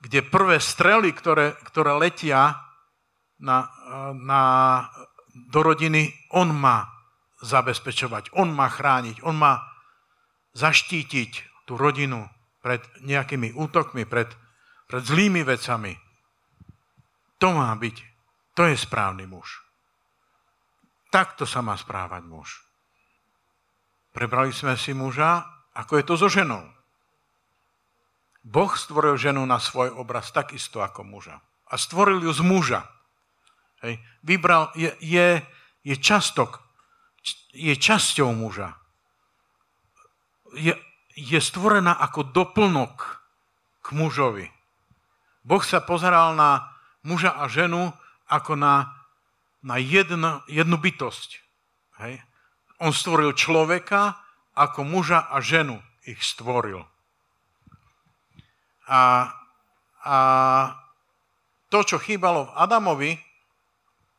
[0.00, 2.60] kde prvé strely, ktoré, ktoré letia
[3.40, 3.66] na,
[4.14, 4.42] na,
[5.34, 6.86] do rodiny, on má
[7.42, 9.60] zabezpečovať, on má chrániť, on má
[10.54, 12.30] zaštítiť tú rodinu
[12.62, 14.30] pred nejakými útokmi, pred,
[14.86, 15.98] pred zlými vecami.
[17.42, 17.96] To má byť,
[18.56, 19.63] to je správny muž.
[21.14, 22.58] Takto sa má správať muž.
[24.10, 25.46] Prebrali sme si muža,
[25.78, 26.66] ako je to so ženou.
[28.42, 31.38] Boh stvoril ženu na svoj obraz takisto ako muža.
[31.70, 32.82] A stvoril ju z muža.
[33.86, 34.02] Hej.
[34.26, 35.38] Vybral, je, je,
[35.86, 36.58] je častok,
[37.54, 38.74] je časťou muža.
[40.58, 40.74] Je,
[41.14, 43.22] je stvorená ako doplnok
[43.86, 44.50] k mužovi.
[45.46, 46.74] Boh sa pozeral na
[47.06, 47.94] muža a ženu
[48.26, 48.93] ako na
[49.64, 51.40] na jedno, jednu bytosť.
[52.04, 52.20] Hej.
[52.84, 54.20] On stvoril človeka,
[54.52, 56.84] ako muža a ženu ich stvoril.
[58.84, 59.32] A,
[60.04, 60.16] a
[61.72, 63.12] to, čo chýbalo v Adamovi,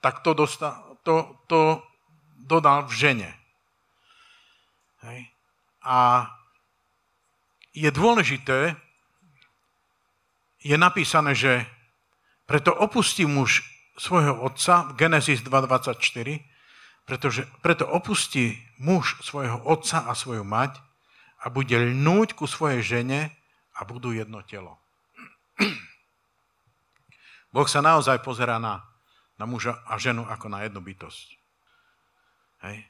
[0.02, 1.86] tak to, dosta, to, to
[2.42, 3.30] dodal v žene.
[5.06, 5.30] Hej.
[5.86, 6.28] A
[7.78, 8.74] je dôležité,
[10.66, 11.70] je napísané, že
[12.50, 13.62] preto opustí muž
[13.96, 16.44] svojho otca Genesis 2.24,
[17.08, 20.80] pretože preto opustí muž svojho otca a svoju mať
[21.44, 23.32] a bude lnúť ku svojej žene
[23.76, 24.82] a budú jedno telo.
[27.56, 28.84] Boh sa naozaj pozerá na,
[29.40, 31.28] na muža a ženu ako na jednu bytosť.
[32.68, 32.84] Hej.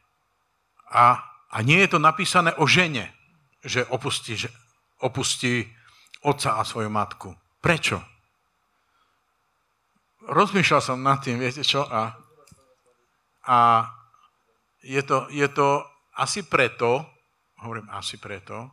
[0.90, 3.14] A, a nie je to napísané o žene,
[3.62, 4.50] že opustí, že
[5.04, 5.70] opustí
[6.26, 7.38] otca a svoju matku.
[7.62, 8.02] Prečo?
[10.30, 11.86] Rozmýšľal som nad tým, viete čo?
[11.86, 12.14] A,
[13.46, 13.58] a
[14.82, 15.86] je, to, je to
[16.18, 17.06] asi preto,
[17.62, 18.70] hovorím asi preto,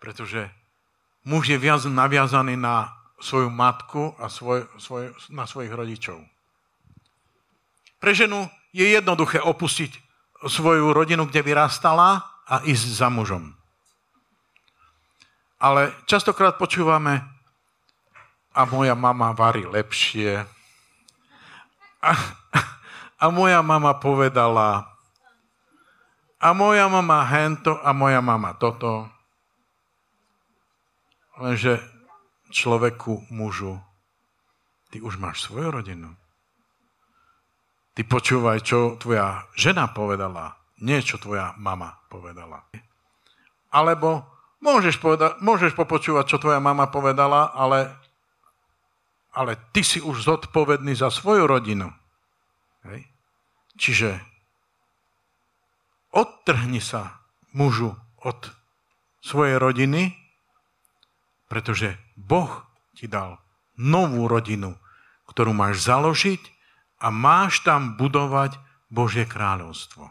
[0.00, 0.50] pretože
[1.26, 6.18] muž je viac naviazaný na svoju matku a svoj, svoj, na svojich rodičov.
[8.00, 9.92] Pre ženu je jednoduché opustiť
[10.48, 13.52] svoju rodinu, kde vyrastala a ísť za mužom.
[15.60, 17.20] Ale častokrát počúvame,
[18.50, 20.42] a moja mama varí lepšie,
[22.00, 22.10] a,
[23.20, 24.90] a moja mama povedala,
[26.40, 29.12] a moja mama hento, a moja mama toto.
[31.36, 31.80] Lenže
[32.48, 33.76] človeku, mužu,
[34.88, 36.10] ty už máš svoju rodinu.
[37.92, 42.64] Ty počúvaj, čo tvoja žena povedala, nie čo tvoja mama povedala.
[43.68, 44.24] Alebo
[44.64, 47.92] môžeš, poveda- môžeš popočúvať, čo tvoja mama povedala, ale,
[49.30, 51.94] ale ty si už zodpovedný za svoju rodinu.
[52.86, 53.06] Hej.
[53.78, 54.18] Čiže
[56.10, 57.22] odtrhni sa
[57.54, 58.38] mužu od
[59.22, 60.16] svojej rodiny,
[61.46, 63.38] pretože Boh ti dal
[63.78, 64.76] novú rodinu,
[65.30, 66.42] ktorú máš založiť
[67.00, 68.58] a máš tam budovať
[68.90, 70.10] Božie kráľovstvo.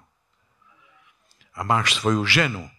[1.53, 2.71] A máš svoju ženu,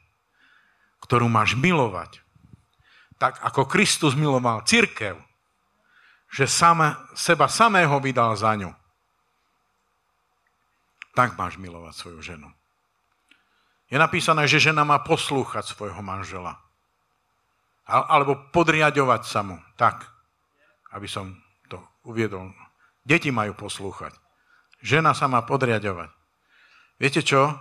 [1.05, 2.25] ktorú máš milovať.
[3.21, 5.21] Tak ako Kristus miloval církev,
[6.31, 8.71] že sama, seba samého vydal za ňu.
[11.19, 12.49] Tak máš milovať svoju ženu.
[13.91, 16.63] Je napísané, že žena má poslúchať svojho manžela.
[17.91, 19.59] Alebo podriadovať sa mu.
[19.75, 20.07] Tak,
[20.95, 21.35] aby som
[21.67, 22.55] to uviedol.
[23.03, 24.15] Deti majú poslúchať.
[24.87, 26.15] Žena sa má podriadovať.
[27.03, 27.59] Viete čo?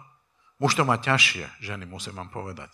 [0.62, 2.70] Muž to má ťažšie, ženy, musím vám povedať.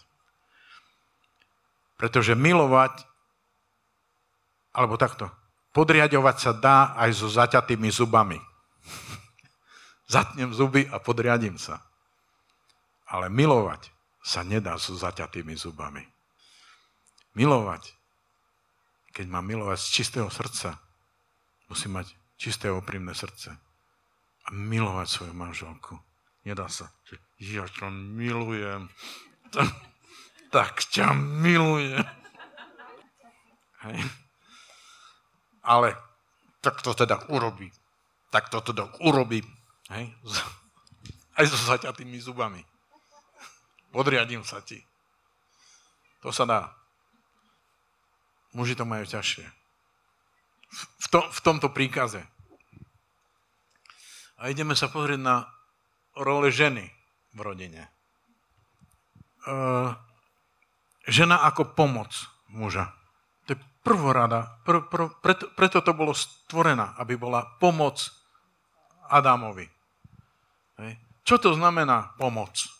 [1.95, 3.05] Pretože milovať,
[4.75, 5.31] alebo takto,
[5.75, 8.39] podriadovať sa dá aj so zaťatými zubami.
[10.15, 11.83] Zatnem zuby a podriadím sa.
[13.11, 13.91] Ale milovať
[14.23, 16.01] sa nedá so zaťatými zubami.
[17.35, 17.91] Milovať,
[19.11, 20.79] keď mám milovať z čistého srdca,
[21.67, 23.51] musím mať čisté oprímne srdce.
[24.45, 25.99] A milovať svoju manželku.
[26.47, 26.87] Nedá sa,
[27.37, 28.87] ja ťa milujem.
[30.55, 32.05] Tak ťa milujem.
[33.83, 34.24] Hej.
[35.65, 35.97] Ale
[36.61, 37.73] tak to teda urobí.
[38.29, 39.41] Tak to teda urobí.
[39.89, 40.13] Hej.
[41.37, 42.63] Aj so zaťatými zubami.
[43.91, 44.79] Podriadím sa ti.
[46.23, 46.73] To sa dá.
[48.55, 49.45] Muži to majú ťažšie.
[50.75, 52.23] V, to, v tomto príkaze.
[54.39, 55.47] A ideme sa pozrieť na
[56.15, 56.87] role ženy
[57.35, 57.87] v rodine.
[59.45, 59.95] Uh,
[61.07, 62.11] žena ako pomoc
[62.51, 62.91] muža.
[63.45, 64.59] To je prvorada.
[64.65, 68.01] Pr, pr, preto, preto to bolo stvorená, aby bola pomoc
[69.09, 69.69] Adámovi.
[70.81, 70.93] Hej.
[71.25, 72.75] Čo to znamená pomoc?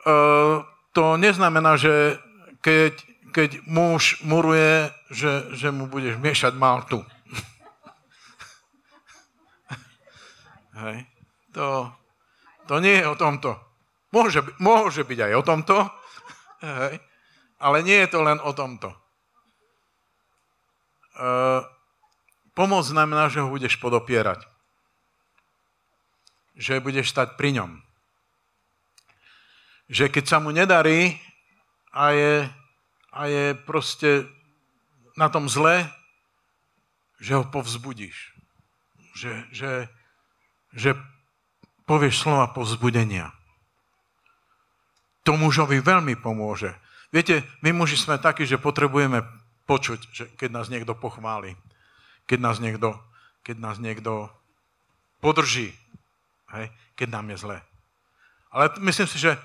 [0.00, 0.56] Eh,
[0.92, 2.18] to neznamená, že
[2.64, 2.94] keď,
[3.30, 7.04] keď muž muruje, že, že mu budeš miešať maltu.
[10.80, 11.04] Hej.
[11.52, 11.92] To,
[12.70, 13.58] to nie je o tomto.
[14.10, 15.76] Môže, môže byť aj o tomto,
[16.62, 16.98] hej.
[17.60, 18.90] Ale nie je to len o tomto.
[18.90, 18.96] E,
[22.56, 24.48] pomoc znamená, že ho budeš podopierať.
[26.56, 27.70] Že budeš stať pri ňom
[29.90, 31.18] že keď sa mu nedarí
[31.90, 32.46] a je,
[33.10, 34.30] a je proste
[35.18, 35.90] na tom zle,
[37.18, 38.30] že ho povzbudíš.
[39.18, 39.72] Že, že,
[40.70, 40.90] že
[41.90, 43.34] povieš slova povzbudenia.
[45.26, 46.70] To mužovi veľmi pomôže.
[47.10, 49.26] Viete, my muži sme takí, že potrebujeme
[49.66, 51.58] počuť, že keď nás niekto pochváli,
[52.30, 52.94] keď nás niekto,
[53.42, 54.30] keď nás niekto
[55.18, 55.74] podrží,
[56.54, 57.58] hej, keď nám je zle.
[58.54, 59.38] Ale myslím si, že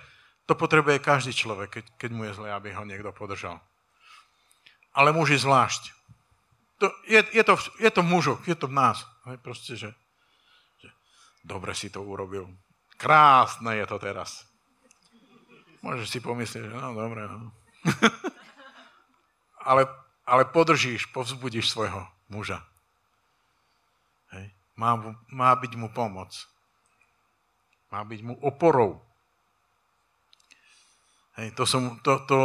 [0.45, 3.57] to potrebuje každý človek, keď, keď mu je zle, aby ho niekto podržal.
[4.93, 5.93] Ale muži zvlášť.
[6.81, 9.01] To, je, je, to, je to v mužoch, je to v nás.
[9.25, 9.89] Hej, proste, že,
[10.77, 10.89] že
[11.41, 12.45] dobre si to urobil.
[12.95, 14.45] Krásne je to teraz.
[15.85, 17.53] Môžeš si pomyslieť, že no dobre, no.
[19.69, 19.85] ale,
[20.25, 22.65] ale podržíš, povzbudíš svojho muža.
[24.33, 24.49] Hej.
[24.73, 24.97] Má,
[25.29, 26.33] má byť mu pomoc.
[27.93, 28.97] Má byť mu oporou.
[31.37, 32.39] Hej, to, som, to, to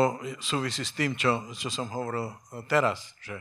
[0.45, 2.37] súvisí s tým, čo, čo som hovoril
[2.69, 3.41] teraz, že,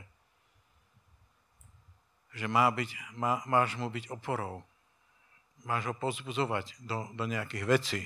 [2.32, 4.64] že má byť, má, máš mu byť oporou.
[5.68, 8.02] Máš ho pozbudzovať do, do nejakých vecí.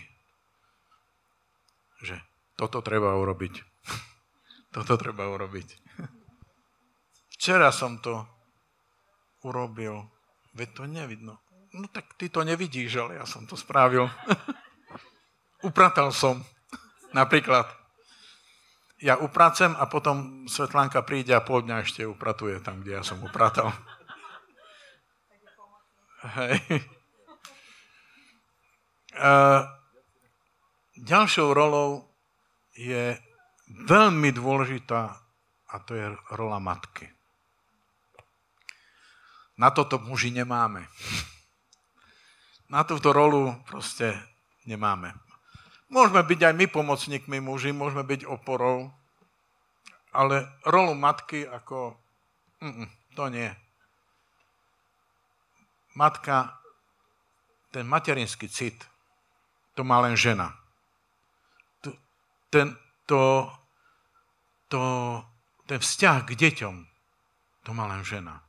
[2.04, 2.20] Že
[2.60, 3.54] toto treba urobiť.
[4.76, 5.68] toto treba urobiť.
[7.32, 8.24] Včera som to
[9.44, 10.08] urobil,
[10.56, 11.40] veď to nevidno.
[11.74, 14.06] No tak ty to nevidíš, ale ja som to spravil.
[15.68, 16.44] Upratal som.
[17.18, 17.66] Napríklad,
[19.02, 23.20] ja upracem a potom Svetlánka príde a pol dňa ešte upratuje tam, kde ja som
[23.20, 23.74] upratal.
[26.24, 26.80] Hej.
[29.12, 29.68] Uh,
[30.98, 32.06] ďalšou rolou
[32.74, 33.18] je
[33.86, 35.18] veľmi dôležitá
[35.70, 37.10] a to je rola matky.
[39.54, 40.86] Na toto muži nemáme.
[42.70, 44.18] Na túto rolu proste
[44.66, 45.14] nemáme.
[45.90, 48.90] Môžeme byť aj my pomocníkmi muži, môžeme byť oporou,
[50.10, 51.94] ale rolu matky ako...
[52.58, 53.46] Mm, to nie.
[55.94, 56.58] Matka
[57.70, 58.74] ten materinský cit,
[59.78, 60.63] to má len žena.
[62.54, 62.70] Ten,
[63.10, 63.50] to,
[64.70, 64.82] to,
[65.66, 66.76] ten vzťah k deťom,
[67.66, 68.46] to má len žena.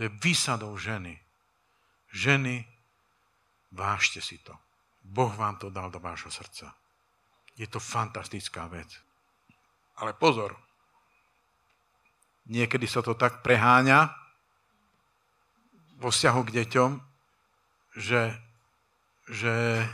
[0.00, 1.20] To je výsadou ženy.
[2.08, 2.64] Ženy,
[3.76, 4.56] vážte si to.
[5.04, 6.72] Boh vám to dal do vášho srdca.
[7.52, 8.96] Je to fantastická vec.
[10.00, 10.56] Ale pozor,
[12.48, 14.08] niekedy sa to tak preháňa
[16.00, 16.90] vo vzťahu k deťom,
[18.00, 18.32] že,
[19.28, 19.84] že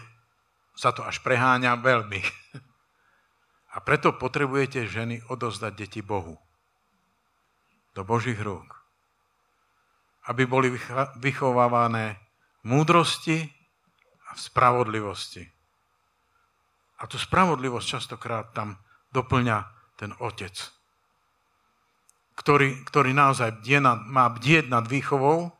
[0.78, 2.22] sa to až preháňa veľmi.
[3.74, 6.38] A preto potrebujete ženy odozdať deti Bohu.
[7.94, 8.70] Do Božích rúk.
[10.30, 10.68] Aby boli
[11.18, 12.22] vychovávané
[12.62, 13.50] v múdrosti
[14.30, 15.44] a v spravodlivosti.
[17.02, 18.78] A tú spravodlivosť častokrát tam
[19.10, 19.58] doplňa
[19.98, 20.54] ten otec,
[22.34, 25.54] ktorý, ktorý naozaj bdie nad, má bdieť nad výchovou.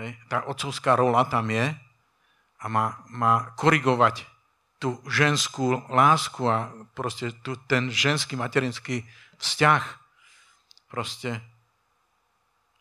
[0.00, 1.72] Hej, tá otcovská rola tam je
[2.60, 4.31] a má, má korigovať
[4.82, 9.06] tú ženskú lásku a proste tu, ten ženský materinský
[9.38, 9.82] vzťah.
[10.90, 11.38] Proste.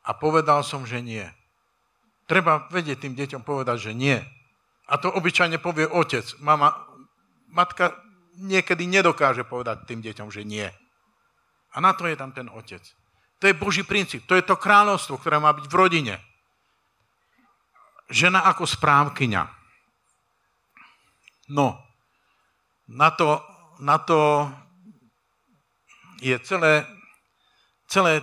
[0.02, 1.22] A povedal som, že nie.
[2.26, 4.18] Treba vedieť tým deťom povedať, že nie.
[4.90, 6.26] A to obyčajne povie otec.
[6.42, 6.74] Mama,
[7.54, 7.94] matka
[8.42, 10.66] niekedy nedokáže povedať tým deťom, že nie.
[11.72, 12.82] A na to je tam ten otec.
[13.40, 14.26] To je Boží princíp.
[14.26, 16.16] To je to kráľovstvo, ktoré má byť v rodine.
[18.10, 19.44] Žena ako správkyňa.
[21.52, 21.91] No,
[22.92, 23.40] na to,
[23.80, 24.52] na to
[26.22, 26.86] je celé,
[27.88, 28.22] celé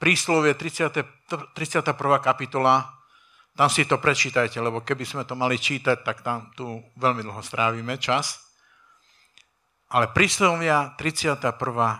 [0.00, 1.84] príslovie 30, 31.
[2.24, 2.96] kapitola.
[3.52, 7.42] Tam si to prečítajte, lebo keby sme to mali čítať, tak tam tu veľmi dlho
[7.42, 8.38] strávime čas.
[9.92, 11.42] Ale príslovia 31.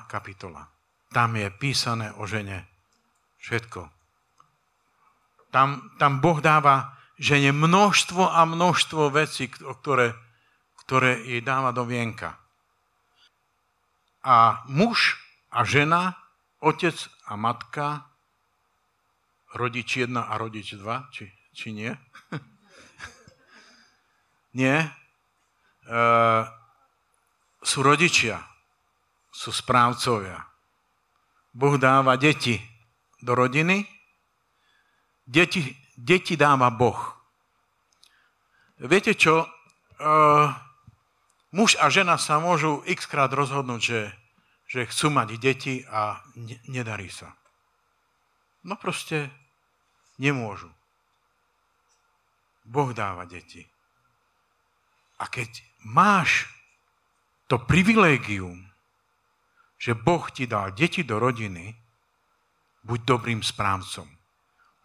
[0.06, 0.70] kapitola.
[1.08, 2.68] Tam je písané o žene
[3.40, 3.88] všetko.
[5.48, 10.14] Tam, tam Boh dáva žene množstvo a množstvo vecí, ktoré,
[10.88, 12.40] ktoré jej dáva do vienka.
[14.24, 15.20] A muž
[15.52, 16.16] a žena,
[16.64, 16.96] otec
[17.28, 18.08] a matka,
[19.52, 21.92] rodič jedna a rodič dva, či, či nie?
[24.64, 24.80] nie.
[24.80, 26.00] E,
[27.60, 28.40] sú rodičia,
[29.28, 30.40] sú správcovia.
[31.52, 32.56] Boh dáva deti
[33.20, 33.84] do rodiny,
[35.28, 35.68] deti,
[36.00, 36.96] deti dáva Boh.
[38.80, 39.44] Viete čo?
[39.98, 40.67] Uh,
[41.52, 44.00] muž a žena sa môžu x krát rozhodnúť, že,
[44.68, 47.34] že chcú mať deti a ne, nedarí sa.
[48.66, 49.32] No proste
[50.18, 50.68] nemôžu.
[52.68, 53.64] Boh dáva deti.
[55.18, 55.48] A keď
[55.88, 56.46] máš
[57.48, 58.68] to privilégium,
[59.80, 61.72] že Boh ti dal deti do rodiny,
[62.84, 64.10] buď dobrým správcom.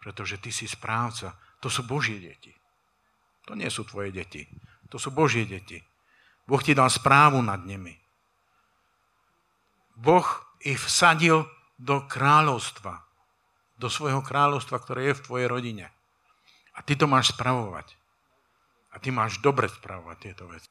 [0.00, 1.36] Pretože ty si správca.
[1.60, 2.52] To sú Božie deti.
[3.44, 4.48] To nie sú tvoje deti.
[4.88, 5.80] To sú Božie deti.
[6.44, 7.96] Boh ti dal správu nad nimi.
[9.96, 10.26] Boh
[10.60, 11.48] ich vsadil
[11.80, 13.00] do kráľovstva.
[13.80, 15.86] Do svojho kráľovstva, ktoré je v tvojej rodine.
[16.74, 17.96] A ty to máš spravovať.
[18.94, 20.70] A ty máš dobre spravovať tieto veci.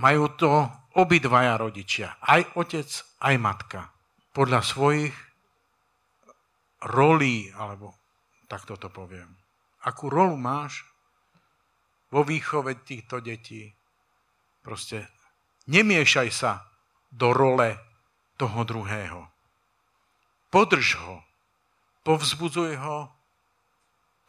[0.00, 0.50] Majú to
[0.96, 2.88] obidvaja rodičia, aj otec,
[3.20, 3.80] aj matka.
[4.32, 5.12] Podľa svojich
[6.88, 7.96] rolí, alebo
[8.48, 9.36] takto to poviem.
[9.84, 10.84] Akú rolu máš
[12.08, 13.72] vo výchove týchto detí?
[14.62, 15.10] Proste
[15.66, 16.62] nemiešaj sa
[17.10, 17.76] do role
[18.38, 19.28] toho druhého.
[20.48, 21.20] Podrž ho,
[22.06, 23.10] povzbudzuj ho.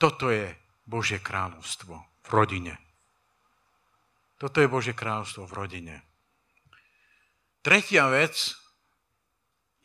[0.01, 0.51] Toto je
[0.83, 1.95] Božie kráľovstvo
[2.25, 2.73] v rodine.
[4.41, 5.95] Toto je Božie kráľovstvo v rodine.
[7.63, 8.35] Tretia vec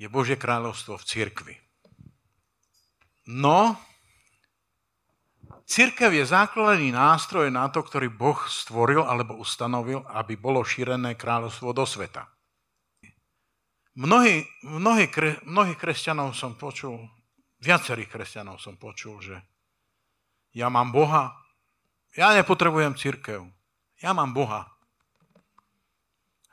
[0.03, 1.55] je Božie kráľovstvo v cirkvi.
[3.31, 3.79] No,
[5.69, 11.77] církev je základný nástroj na to, ktorý Boh stvoril alebo ustanovil, aby bolo šírené kráľovstvo
[11.77, 12.27] do sveta.
[13.99, 15.11] Mnohí, mnohí,
[15.45, 16.97] mnohých kresťanov som počul,
[17.61, 19.37] viacerých kresťanov som počul, že
[20.57, 21.35] ja mám Boha,
[22.17, 23.45] ja nepotrebujem církev.
[24.03, 24.71] Ja mám Boha.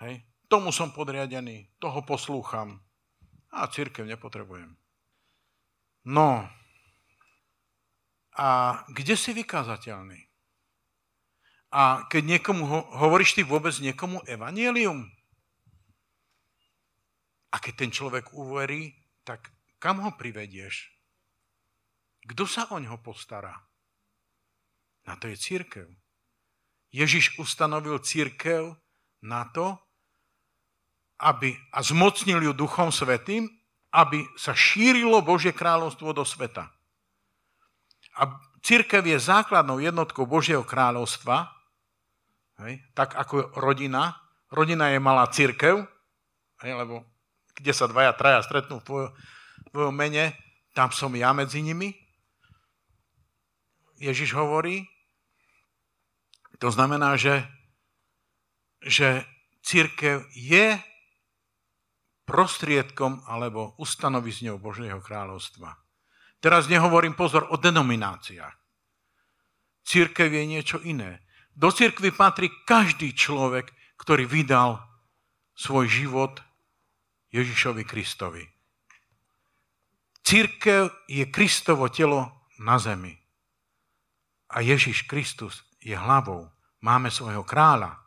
[0.02, 0.22] Hej.
[0.46, 2.82] Tomu som podriadený, toho poslúcham.
[3.56, 4.76] A církev nepotrebujem.
[6.06, 6.46] No,
[8.36, 10.20] a kde si vykázateľný?
[11.76, 15.08] A keď niekomu ho, hovoríš ty vôbec niekomu evanielium?
[17.52, 20.92] A keď ten človek uverí, tak kam ho privedieš?
[22.28, 23.56] Kto sa o ňo postará?
[25.08, 25.88] Na to je církev.
[26.92, 28.76] Ježiš ustanovil církev
[29.24, 29.80] na to,
[31.24, 33.48] aby, a zmocnil ju Duchom Svetým,
[33.96, 36.75] aby sa šírilo Božie kráľovstvo do sveta.
[38.16, 41.52] A církev je základnou jednotkou Božieho kráľovstva,
[42.66, 44.16] hej, tak ako rodina.
[44.50, 45.84] Rodina je malá církev,
[46.64, 47.04] hej, lebo
[47.56, 49.12] kde sa dvaja, traja stretnú v
[49.72, 50.36] tvojom, mene,
[50.76, 51.96] tam som ja medzi nimi.
[53.96, 54.84] Ježiš hovorí,
[56.60, 57.48] to znamená, že,
[58.84, 59.24] že
[59.64, 60.76] církev je
[62.28, 65.85] prostriedkom alebo ustanovizňou Božieho kráľovstva.
[66.46, 68.54] Teraz nehovorím pozor o denomináciách.
[69.82, 71.26] Církev je niečo iné.
[71.58, 74.78] Do církvy patrí každý človek, ktorý vydal
[75.58, 76.38] svoj život
[77.34, 78.46] Ježišovi Kristovi.
[80.22, 83.18] Církev je Kristovo telo na zemi.
[84.54, 86.46] A Ježiš Kristus je hlavou.
[86.86, 87.98] Máme svojho kráľa.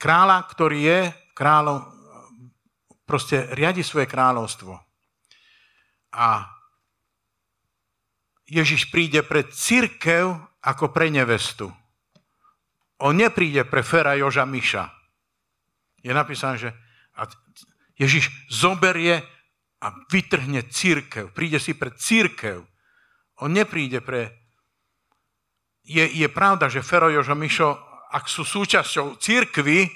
[0.00, 1.00] Kráľa, ktorý je
[1.36, 1.92] kráľom,
[3.04, 4.91] proste riadi svoje kráľovstvo.
[6.12, 6.48] A
[8.46, 11.72] Ježiš príde pre církev ako pre nevestu.
[13.02, 14.92] On nepríde pre Fera Joža Miša.
[16.04, 16.70] Je napísané, že
[17.98, 19.24] Ježiš zoberie
[19.82, 21.34] a vytrhne církev.
[21.34, 22.62] Príde si pre církev.
[23.42, 24.30] On nepríde pre...
[25.82, 27.74] Je, je pravda, že Fero, Jožo, Mišo,
[28.14, 29.90] ak sú súčasťou církvy,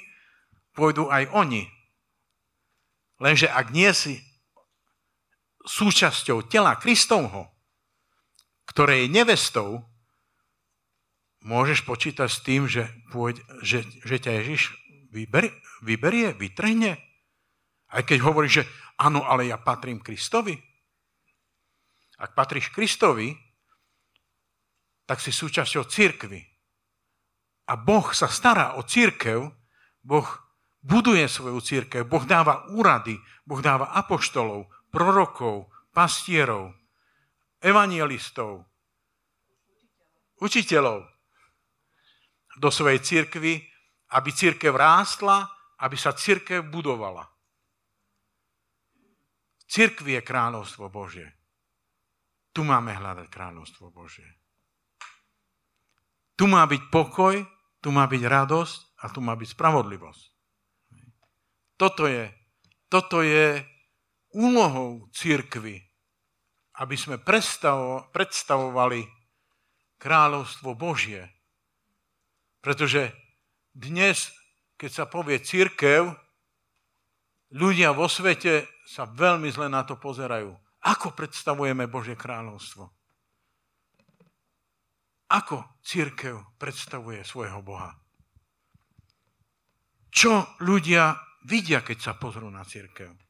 [0.75, 1.63] pôjdu aj oni.
[3.23, 4.19] Lenže ak nie si
[5.67, 7.51] súčasťou tela Kristovho,
[8.71, 9.85] ktoré je nevestou,
[11.43, 14.75] môžeš počítať s tým, že, pôjde, že, že ťa Ježiš
[15.11, 16.99] vyberie, vyberie, vytrhne.
[17.87, 18.67] Aj keď hovorí, že
[18.99, 20.59] áno, ale ja patrím Kristovi.
[22.19, 23.37] Ak patríš Kristovi,
[25.07, 26.43] tak si súčasťou církvy.
[27.67, 29.51] A Boh sa stará o církev,
[30.03, 30.27] Boh
[30.83, 36.73] buduje svoju církev, Boh dáva úrady, Boh dáva apoštolov, prorokov, pastierov,
[37.61, 38.65] evangelistov,
[40.41, 41.05] učiteľov
[42.57, 43.61] do svojej církvy,
[44.17, 45.45] aby církev rástla,
[45.85, 47.29] aby sa církev budovala.
[49.69, 51.29] Cirkvi je kráľovstvo Božie.
[52.57, 54.41] Tu máme hľadať kráľovstvo Božie.
[56.41, 57.45] Tu má byť pokoj,
[57.85, 60.25] tu má byť radosť a tu má byť spravodlivosť.
[61.77, 62.33] Toto je,
[62.89, 63.76] toto je
[64.37, 65.81] úlohou církvy,
[66.77, 67.17] aby sme
[68.13, 69.01] predstavovali
[69.97, 71.25] kráľovstvo Božie.
[72.61, 73.17] Pretože
[73.73, 74.29] dnes,
[74.77, 76.13] keď sa povie církev,
[77.57, 80.53] ľudia vo svete sa veľmi zle na to pozerajú.
[80.85, 82.93] Ako predstavujeme Božie kráľovstvo?
[85.27, 87.97] Ako církev predstavuje svojho Boha?
[90.13, 91.19] Čo ľudia
[91.49, 93.26] vidia, keď sa pozrú na církev?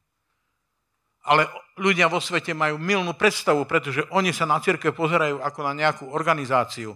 [1.27, 5.73] Ale ľudia vo svete majú milnú predstavu, pretože oni sa na církev pozerajú ako na
[5.75, 6.95] nejakú organizáciu.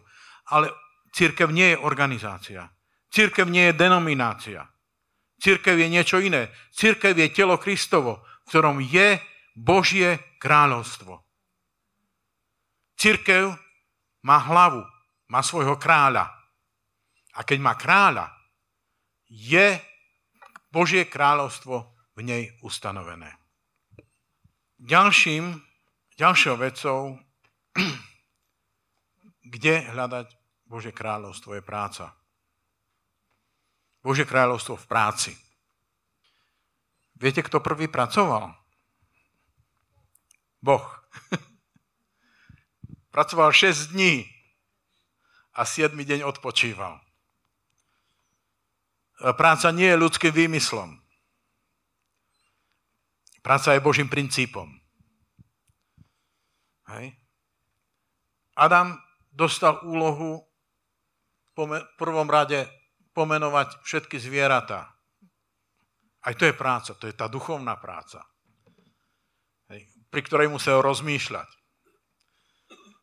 [0.50, 0.72] Ale
[1.12, 2.72] církev nie je organizácia.
[3.12, 4.64] Církev nie je denominácia.
[5.36, 6.48] Církev je niečo iné.
[6.72, 9.16] Církev je telo Kristovo ktorom je
[9.56, 11.24] Božie kráľovstvo.
[13.00, 13.56] Cirkev
[14.28, 14.84] má hlavu,
[15.32, 16.28] má svojho kráľa.
[17.32, 18.28] A keď má kráľa,
[19.32, 19.80] je
[20.68, 23.41] Božie kráľovstvo v nej ustanovené.
[24.82, 25.62] Ďalším,
[26.18, 27.22] ďalšou vecou,
[29.54, 30.28] kde hľadať
[30.66, 32.18] Božie kráľovstvo, je práca.
[34.02, 35.32] Božie kráľovstvo v práci.
[37.14, 38.58] Viete, kto prvý pracoval?
[40.66, 40.86] Boh.
[43.14, 44.26] pracoval 6 dní
[45.54, 46.98] a 7 deň odpočíval.
[49.38, 51.01] Práca nie je ľudským výmyslom.
[53.42, 54.70] Práca je Božím princípom.
[56.94, 57.18] Hej.
[58.58, 58.94] Adam
[59.34, 60.46] dostal úlohu
[61.56, 62.70] v prvom rade
[63.12, 64.94] pomenovať všetky zvieratá.
[66.22, 68.22] Aj to je práca, to je tá duchovná práca,
[69.74, 71.50] hej, pri ktorej musel rozmýšľať.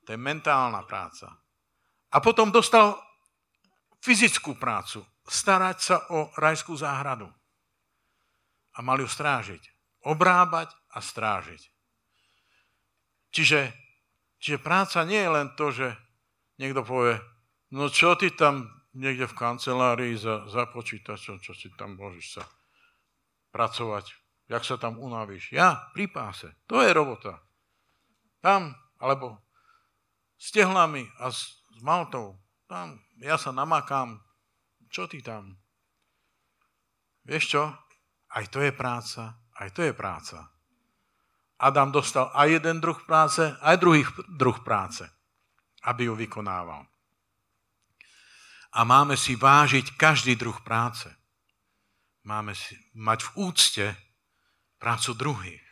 [0.06, 1.35] To je mentálna práca.
[2.15, 2.94] A potom dostal
[4.01, 7.27] fyzickú prácu, starať sa o rajskú záhradu.
[8.78, 9.77] A mal ju strážiť.
[10.09, 11.68] Obrábať a strážiť.
[13.28, 13.68] Čiže,
[14.40, 15.93] čiže práca nie je len to, že
[16.56, 17.20] niekto povie,
[17.76, 22.44] no čo ty tam niekde v kancelárii za, za počítačom, čo si tam môžeš sa
[23.52, 24.16] pracovať.
[24.48, 25.52] Jak sa tam unavíš?
[25.52, 26.56] Ja, pri páse.
[26.72, 27.44] To je robota.
[28.40, 29.36] Tam, alebo
[30.40, 32.40] s tehlami a s, s maltou.
[32.64, 34.16] Tam, ja sa namakám.
[34.89, 35.60] Čo ty tam?
[37.28, 37.64] Vieš čo?
[38.32, 40.51] Aj to je práca, aj to je práca.
[41.59, 45.05] Adam dostal aj jeden druh práce, aj druhý druh práce.
[45.86, 46.85] aby ju vykonával.
[48.74, 51.09] A máme si vážiť každý druh práce.
[52.26, 53.86] Máme si mať v úcte
[54.76, 55.66] prácu druhých.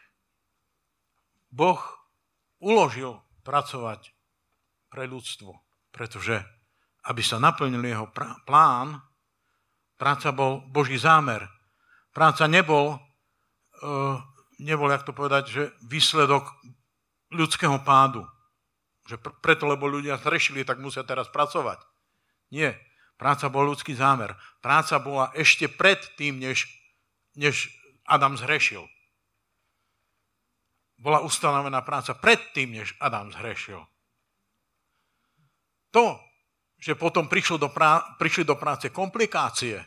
[1.52, 1.82] Boh
[2.62, 4.14] uložil pracovať
[4.88, 5.52] pre ľudstvo,
[5.92, 6.40] pretože
[7.06, 8.08] aby sa naplnil jeho
[8.48, 8.98] plán,
[10.00, 11.44] práca bol Boží zámer.
[12.10, 12.96] Práca nebol,
[14.58, 16.48] nebol, jak to povedať, že výsledok
[17.32, 18.24] ľudského pádu.
[19.06, 21.78] Že pr- preto, lebo ľudia zrešili, tak musia teraz pracovať.
[22.50, 22.78] Nie.
[23.16, 24.36] Práca bol ľudský zámer.
[24.60, 26.68] Práca bola ešte pred tým, než,
[27.32, 27.72] než
[28.04, 28.84] Adam zhrešil.
[30.96, 33.84] Bola ustanovená práca pred tým, než Adam zhrešil.
[35.92, 36.20] To,
[36.76, 39.80] že potom prišlo do prá- prišli do práce komplikácie,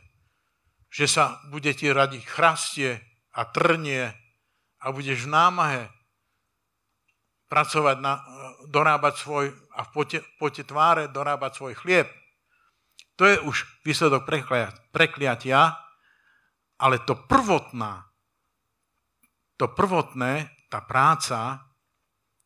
[0.90, 3.09] že sa budete radiť chrastie
[3.40, 4.12] a trnie
[4.84, 5.82] a budeš v námahe
[7.48, 8.20] pracovať, na,
[8.68, 12.08] dorábať svoj, a v pote, pote tváre dorábať svoj chlieb.
[13.16, 14.28] To je už výsledok
[14.92, 15.76] prekliatia,
[16.80, 18.08] ale to prvotná,
[19.60, 21.68] to prvotné, tá práca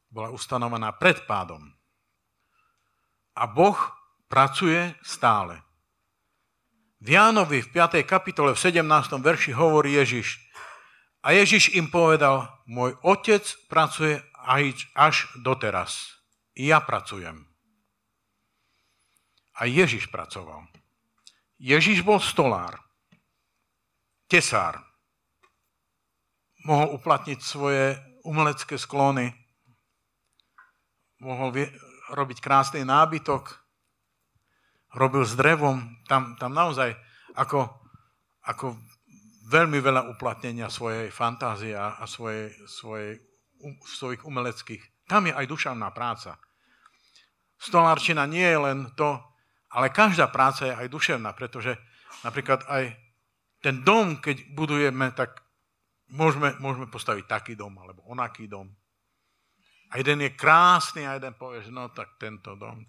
[0.10, 1.62] bola ustanovená pred pádom.
[3.38, 3.78] A Boh
[4.30, 5.62] pracuje stále.
[7.04, 8.00] V Jánovi v 5.
[8.08, 8.86] kapitole v 17.
[9.20, 10.40] verši hovorí Ježiš.
[11.24, 14.20] A Ježiš im povedal, môj otec pracuje
[14.92, 16.20] až doteraz.
[16.52, 17.48] Ja pracujem.
[19.56, 20.68] A Ježiš pracoval.
[21.64, 22.76] Ježiš bol stolár,
[24.28, 24.84] tesár.
[26.68, 27.96] Mohol uplatniť svoje
[28.28, 29.32] umelecké sklony,
[31.24, 31.56] mohol
[32.12, 33.64] robiť krásny nábytok,
[34.96, 36.96] robil s drevom, tam, tam naozaj
[37.36, 37.72] ako,
[38.44, 38.76] ako
[39.54, 43.22] veľmi veľa uplatnenia svojej fantázie a, svojej, svojej,
[43.62, 45.06] um, svojich umeleckých.
[45.06, 46.42] Tam je aj duševná práca.
[47.62, 49.22] Stolárčina nie je len to,
[49.70, 51.78] ale každá práca je aj duševná, pretože
[52.26, 52.98] napríklad aj
[53.62, 55.40] ten dom, keď budujeme, tak
[56.12, 58.68] môžeme, môžeme postaviť taký dom alebo onaký dom.
[59.94, 62.82] A jeden je krásny a jeden povie, že no tak tento dom,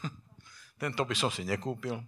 [0.82, 2.00] tento by som si nekúpil.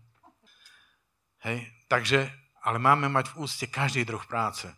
[1.45, 2.27] Hej, takže,
[2.69, 4.69] ale máme mať v úste každý druh práce.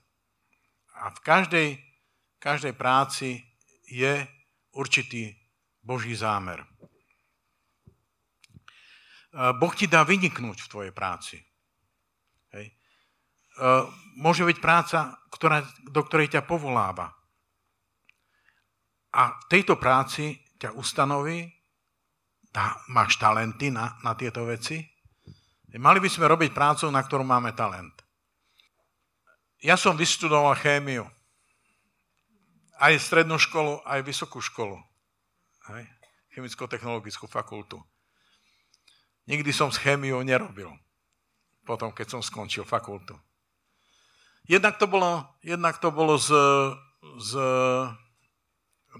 [1.02, 1.68] A v každej,
[2.38, 3.42] každej práci
[3.90, 4.22] je
[4.78, 5.34] určitý
[5.82, 6.62] Boží zámer.
[9.34, 11.42] Boh ti dá vyniknúť v tvojej práci.
[12.54, 12.78] Hej.
[14.22, 17.10] Môže byť práca, ktorá, do ktorej ťa povoláva.
[19.18, 21.42] A v tejto práci ťa ustanoví,
[22.54, 24.78] tá, máš talenty na, na tieto veci.
[25.78, 27.94] Mali by sme robiť prácu, na ktorú máme talent.
[29.60, 31.06] Ja som vystudoval chémiu.
[32.80, 34.80] Aj strednú školu, aj vysokú školu.
[35.68, 35.84] Hej?
[36.32, 37.76] Chemicko-technologickú fakultu.
[39.28, 40.72] Nikdy som s chémiou nerobil.
[41.62, 43.14] Potom, keď som skončil fakultu.
[44.48, 46.32] Jednak to bolo, jednak to bolo z,
[47.20, 47.32] z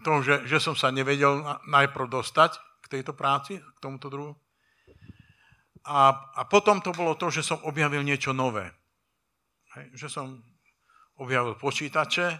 [0.05, 4.33] toho, že, že som sa nevedel najprv dostať k tejto práci, k tomuto druhu.
[5.91, 8.71] A, a potom to bolo to, že som objavil niečo nové.
[9.75, 10.39] Hej, že som
[11.19, 12.39] objavil počítače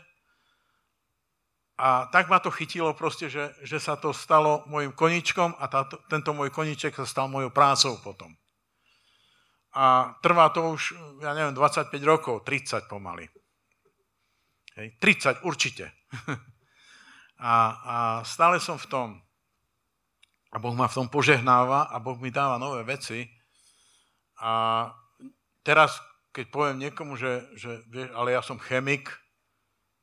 [1.81, 5.97] a tak ma to chytilo proste, že, že sa to stalo môjim koničkom a táto,
[6.13, 8.37] tento môj koniček sa stal mojou prácou potom.
[9.73, 10.93] A trvá to už,
[11.25, 13.33] ja neviem, 25 rokov, 30 pomaly.
[14.77, 15.91] Hej, 30 určite.
[17.41, 17.57] A,
[17.89, 19.09] a stále som v tom.
[20.53, 23.25] A Boh ma v tom požehnáva a Boh mi dáva nové veci.
[24.41, 24.53] A
[25.63, 26.01] teraz,
[26.33, 29.13] keď poviem niekomu, že, že vieš, ale ja som chemik,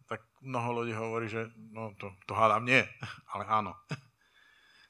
[0.05, 2.85] tak mnoho ľudí hovorí, že no to, to hádam nie,
[3.33, 3.73] ale áno.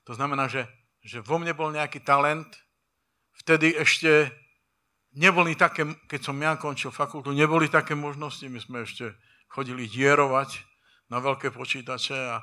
[0.07, 0.63] To znamená, že,
[1.03, 2.47] že vo mne bol nejaký talent,
[3.43, 4.31] vtedy ešte
[5.15, 9.11] neboli také, keď som ja končil fakultu, neboli také možnosti, my sme ešte
[9.51, 10.63] chodili dierovať
[11.07, 12.39] na veľké počítače a,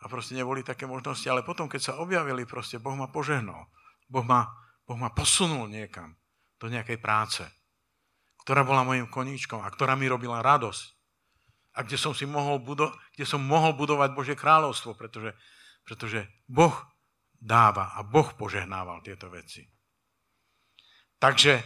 [0.00, 3.66] a proste neboli také možnosti, ale potom, keď sa objavili, proste Boh ma požehnal.
[4.06, 4.50] Boh ma,
[4.86, 6.14] boh ma posunul niekam,
[6.58, 7.42] do nejakej práce,
[8.44, 10.84] ktorá bola mojim koníčkom a ktorá mi robila radosť.
[11.74, 15.34] A kde som si mohol, budo- kde som mohol budovať Božie kráľovstvo, pretože,
[15.82, 16.74] pretože Boh
[17.34, 19.66] dáva a Boh požehnával tieto veci.
[21.18, 21.64] Takže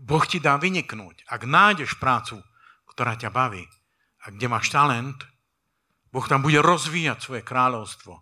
[0.00, 1.28] Boh ti dá vyniknúť.
[1.28, 2.40] Ak nájdeš prácu,
[2.88, 3.66] ktorá ťa baví
[4.24, 5.20] a kde máš talent,
[6.10, 8.12] Boh tam bude rozvíjať svoje kráľovstvo.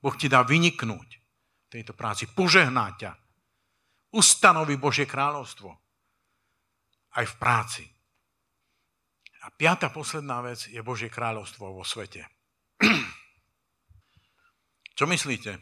[0.00, 1.08] Boh ti dá vyniknúť
[1.64, 3.16] v tejto práci, požehná ťa.
[4.14, 5.74] Ustanoví Božie kráľovstvo
[7.18, 7.84] aj v práci.
[9.44, 12.24] A piata posledná vec je Božie kráľovstvo vo svete.
[14.96, 15.58] Čo myslíte?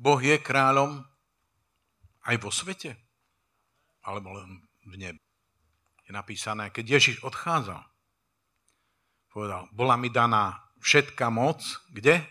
[0.00, 1.04] Boh je kráľom
[2.24, 2.96] aj vo svete?
[4.08, 5.20] Alebo len v nebi?
[6.08, 7.84] Je napísané, keď Ježiš odchádzal,
[9.28, 11.60] povedal, bola mi daná všetká moc,
[11.92, 12.24] kde?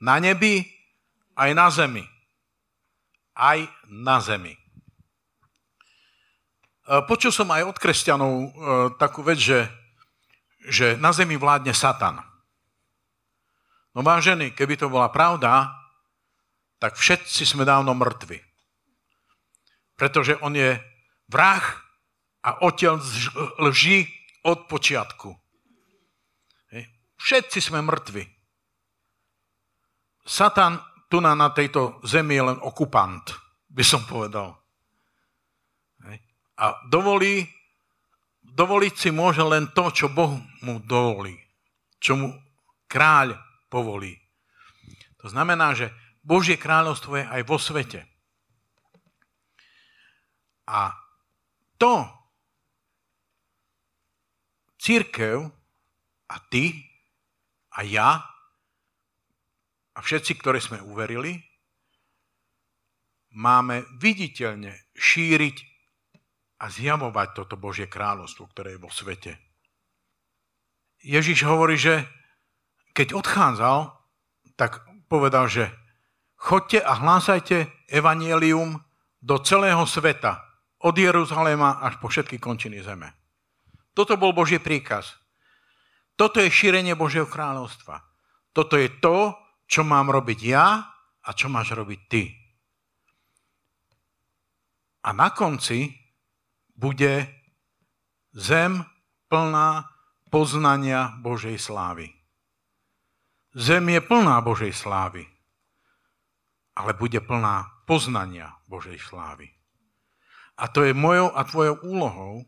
[0.00, 0.64] Na nebi,
[1.36, 2.15] aj na zemi.
[3.36, 3.60] Aj
[3.92, 4.56] na zemi.
[4.56, 4.60] E,
[7.04, 8.48] počul som aj od kresťanov e,
[8.96, 9.68] takú vec, že,
[10.64, 12.24] že na zemi vládne Satan.
[13.92, 15.72] No vážení, keby to bola pravda,
[16.80, 18.40] tak všetci sme dávno mŕtvi.
[19.96, 20.76] Pretože on je
[21.28, 21.64] vrah
[22.44, 23.00] a oteľ
[23.68, 24.04] lží
[24.44, 25.32] od počiatku.
[27.16, 28.22] Všetci sme mŕtvi.
[30.26, 33.22] Satan tu na, na tejto zemi je len okupant,
[33.70, 34.58] by som povedal.
[36.56, 37.44] A dovolí,
[38.40, 41.36] dovoliť si môže len to, čo Boh mu dovolí.
[42.00, 42.28] Čo mu
[42.88, 43.36] kráľ
[43.68, 44.16] povolí.
[45.20, 45.92] To znamená, že
[46.24, 48.00] Božie kráľovstvo je aj vo svete.
[50.66, 50.90] A
[51.76, 52.08] to
[54.80, 55.46] církev
[56.26, 56.74] a ty
[57.76, 58.35] a ja
[59.96, 61.40] a všetci, ktorí sme uverili,
[63.32, 65.56] máme viditeľne šíriť
[66.60, 69.40] a zjavovať toto Božie kráľovstvo, ktoré je vo svete.
[71.00, 72.04] Ježiš hovorí, že
[72.96, 73.92] keď odchádzal,
[74.56, 75.68] tak povedal, že
[76.36, 78.80] chodte a hlásajte evanielium
[79.20, 80.46] do celého sveta,
[80.80, 83.12] od Jeruzalema až po všetky končiny zeme.
[83.96, 85.16] Toto bol Boží príkaz.
[86.16, 88.00] Toto je šírenie Božieho kráľovstva.
[88.52, 89.32] Toto je to,
[89.66, 90.66] čo mám robiť ja
[91.26, 92.24] a čo máš robiť ty.
[95.06, 95.90] A na konci
[96.74, 97.30] bude
[98.34, 98.82] zem
[99.30, 99.86] plná
[100.30, 102.10] poznania Božej slávy.
[103.56, 105.24] Zem je plná Božej slávy,
[106.76, 109.48] ale bude plná poznania Božej slávy.
[110.60, 112.44] A to je mojou a tvojou úlohou,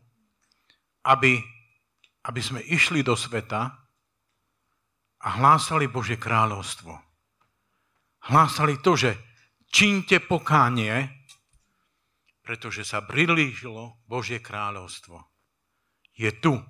[1.01, 1.41] aby,
[2.27, 3.73] aby sme išli do sveta
[5.19, 7.08] a hlásali Božie kráľovstvo.
[8.29, 9.17] Hlásali to, že
[9.73, 11.09] čínte pokánie,
[12.45, 15.21] pretože sa prilížilo Božie kráľovstvo.
[16.13, 16.61] Je tu.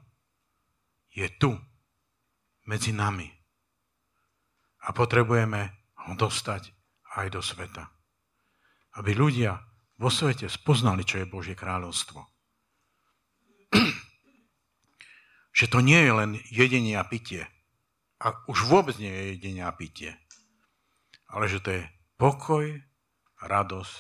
[1.11, 1.55] Je tu.
[2.63, 3.39] Medzi nami
[4.87, 5.61] a potrebujeme
[6.07, 6.71] ho dostať
[7.19, 7.91] aj do sveta.
[8.95, 9.59] Aby ľudia
[9.99, 12.23] vo svete spoznali, čo je Božie kráľovstvo.
[15.59, 17.43] že to nie je len jedenie a pitie.
[18.19, 20.15] A už vôbec nie je jedenie a pitie.
[21.29, 21.83] Ale že to je
[22.17, 22.65] pokoj,
[23.39, 23.97] radosť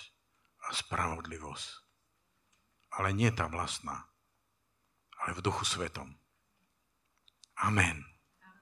[0.65, 1.69] a spravodlivosť.
[2.99, 4.09] Ale nie tá vlastná,
[5.23, 6.17] ale v duchu svetom.
[7.61, 8.18] Amen.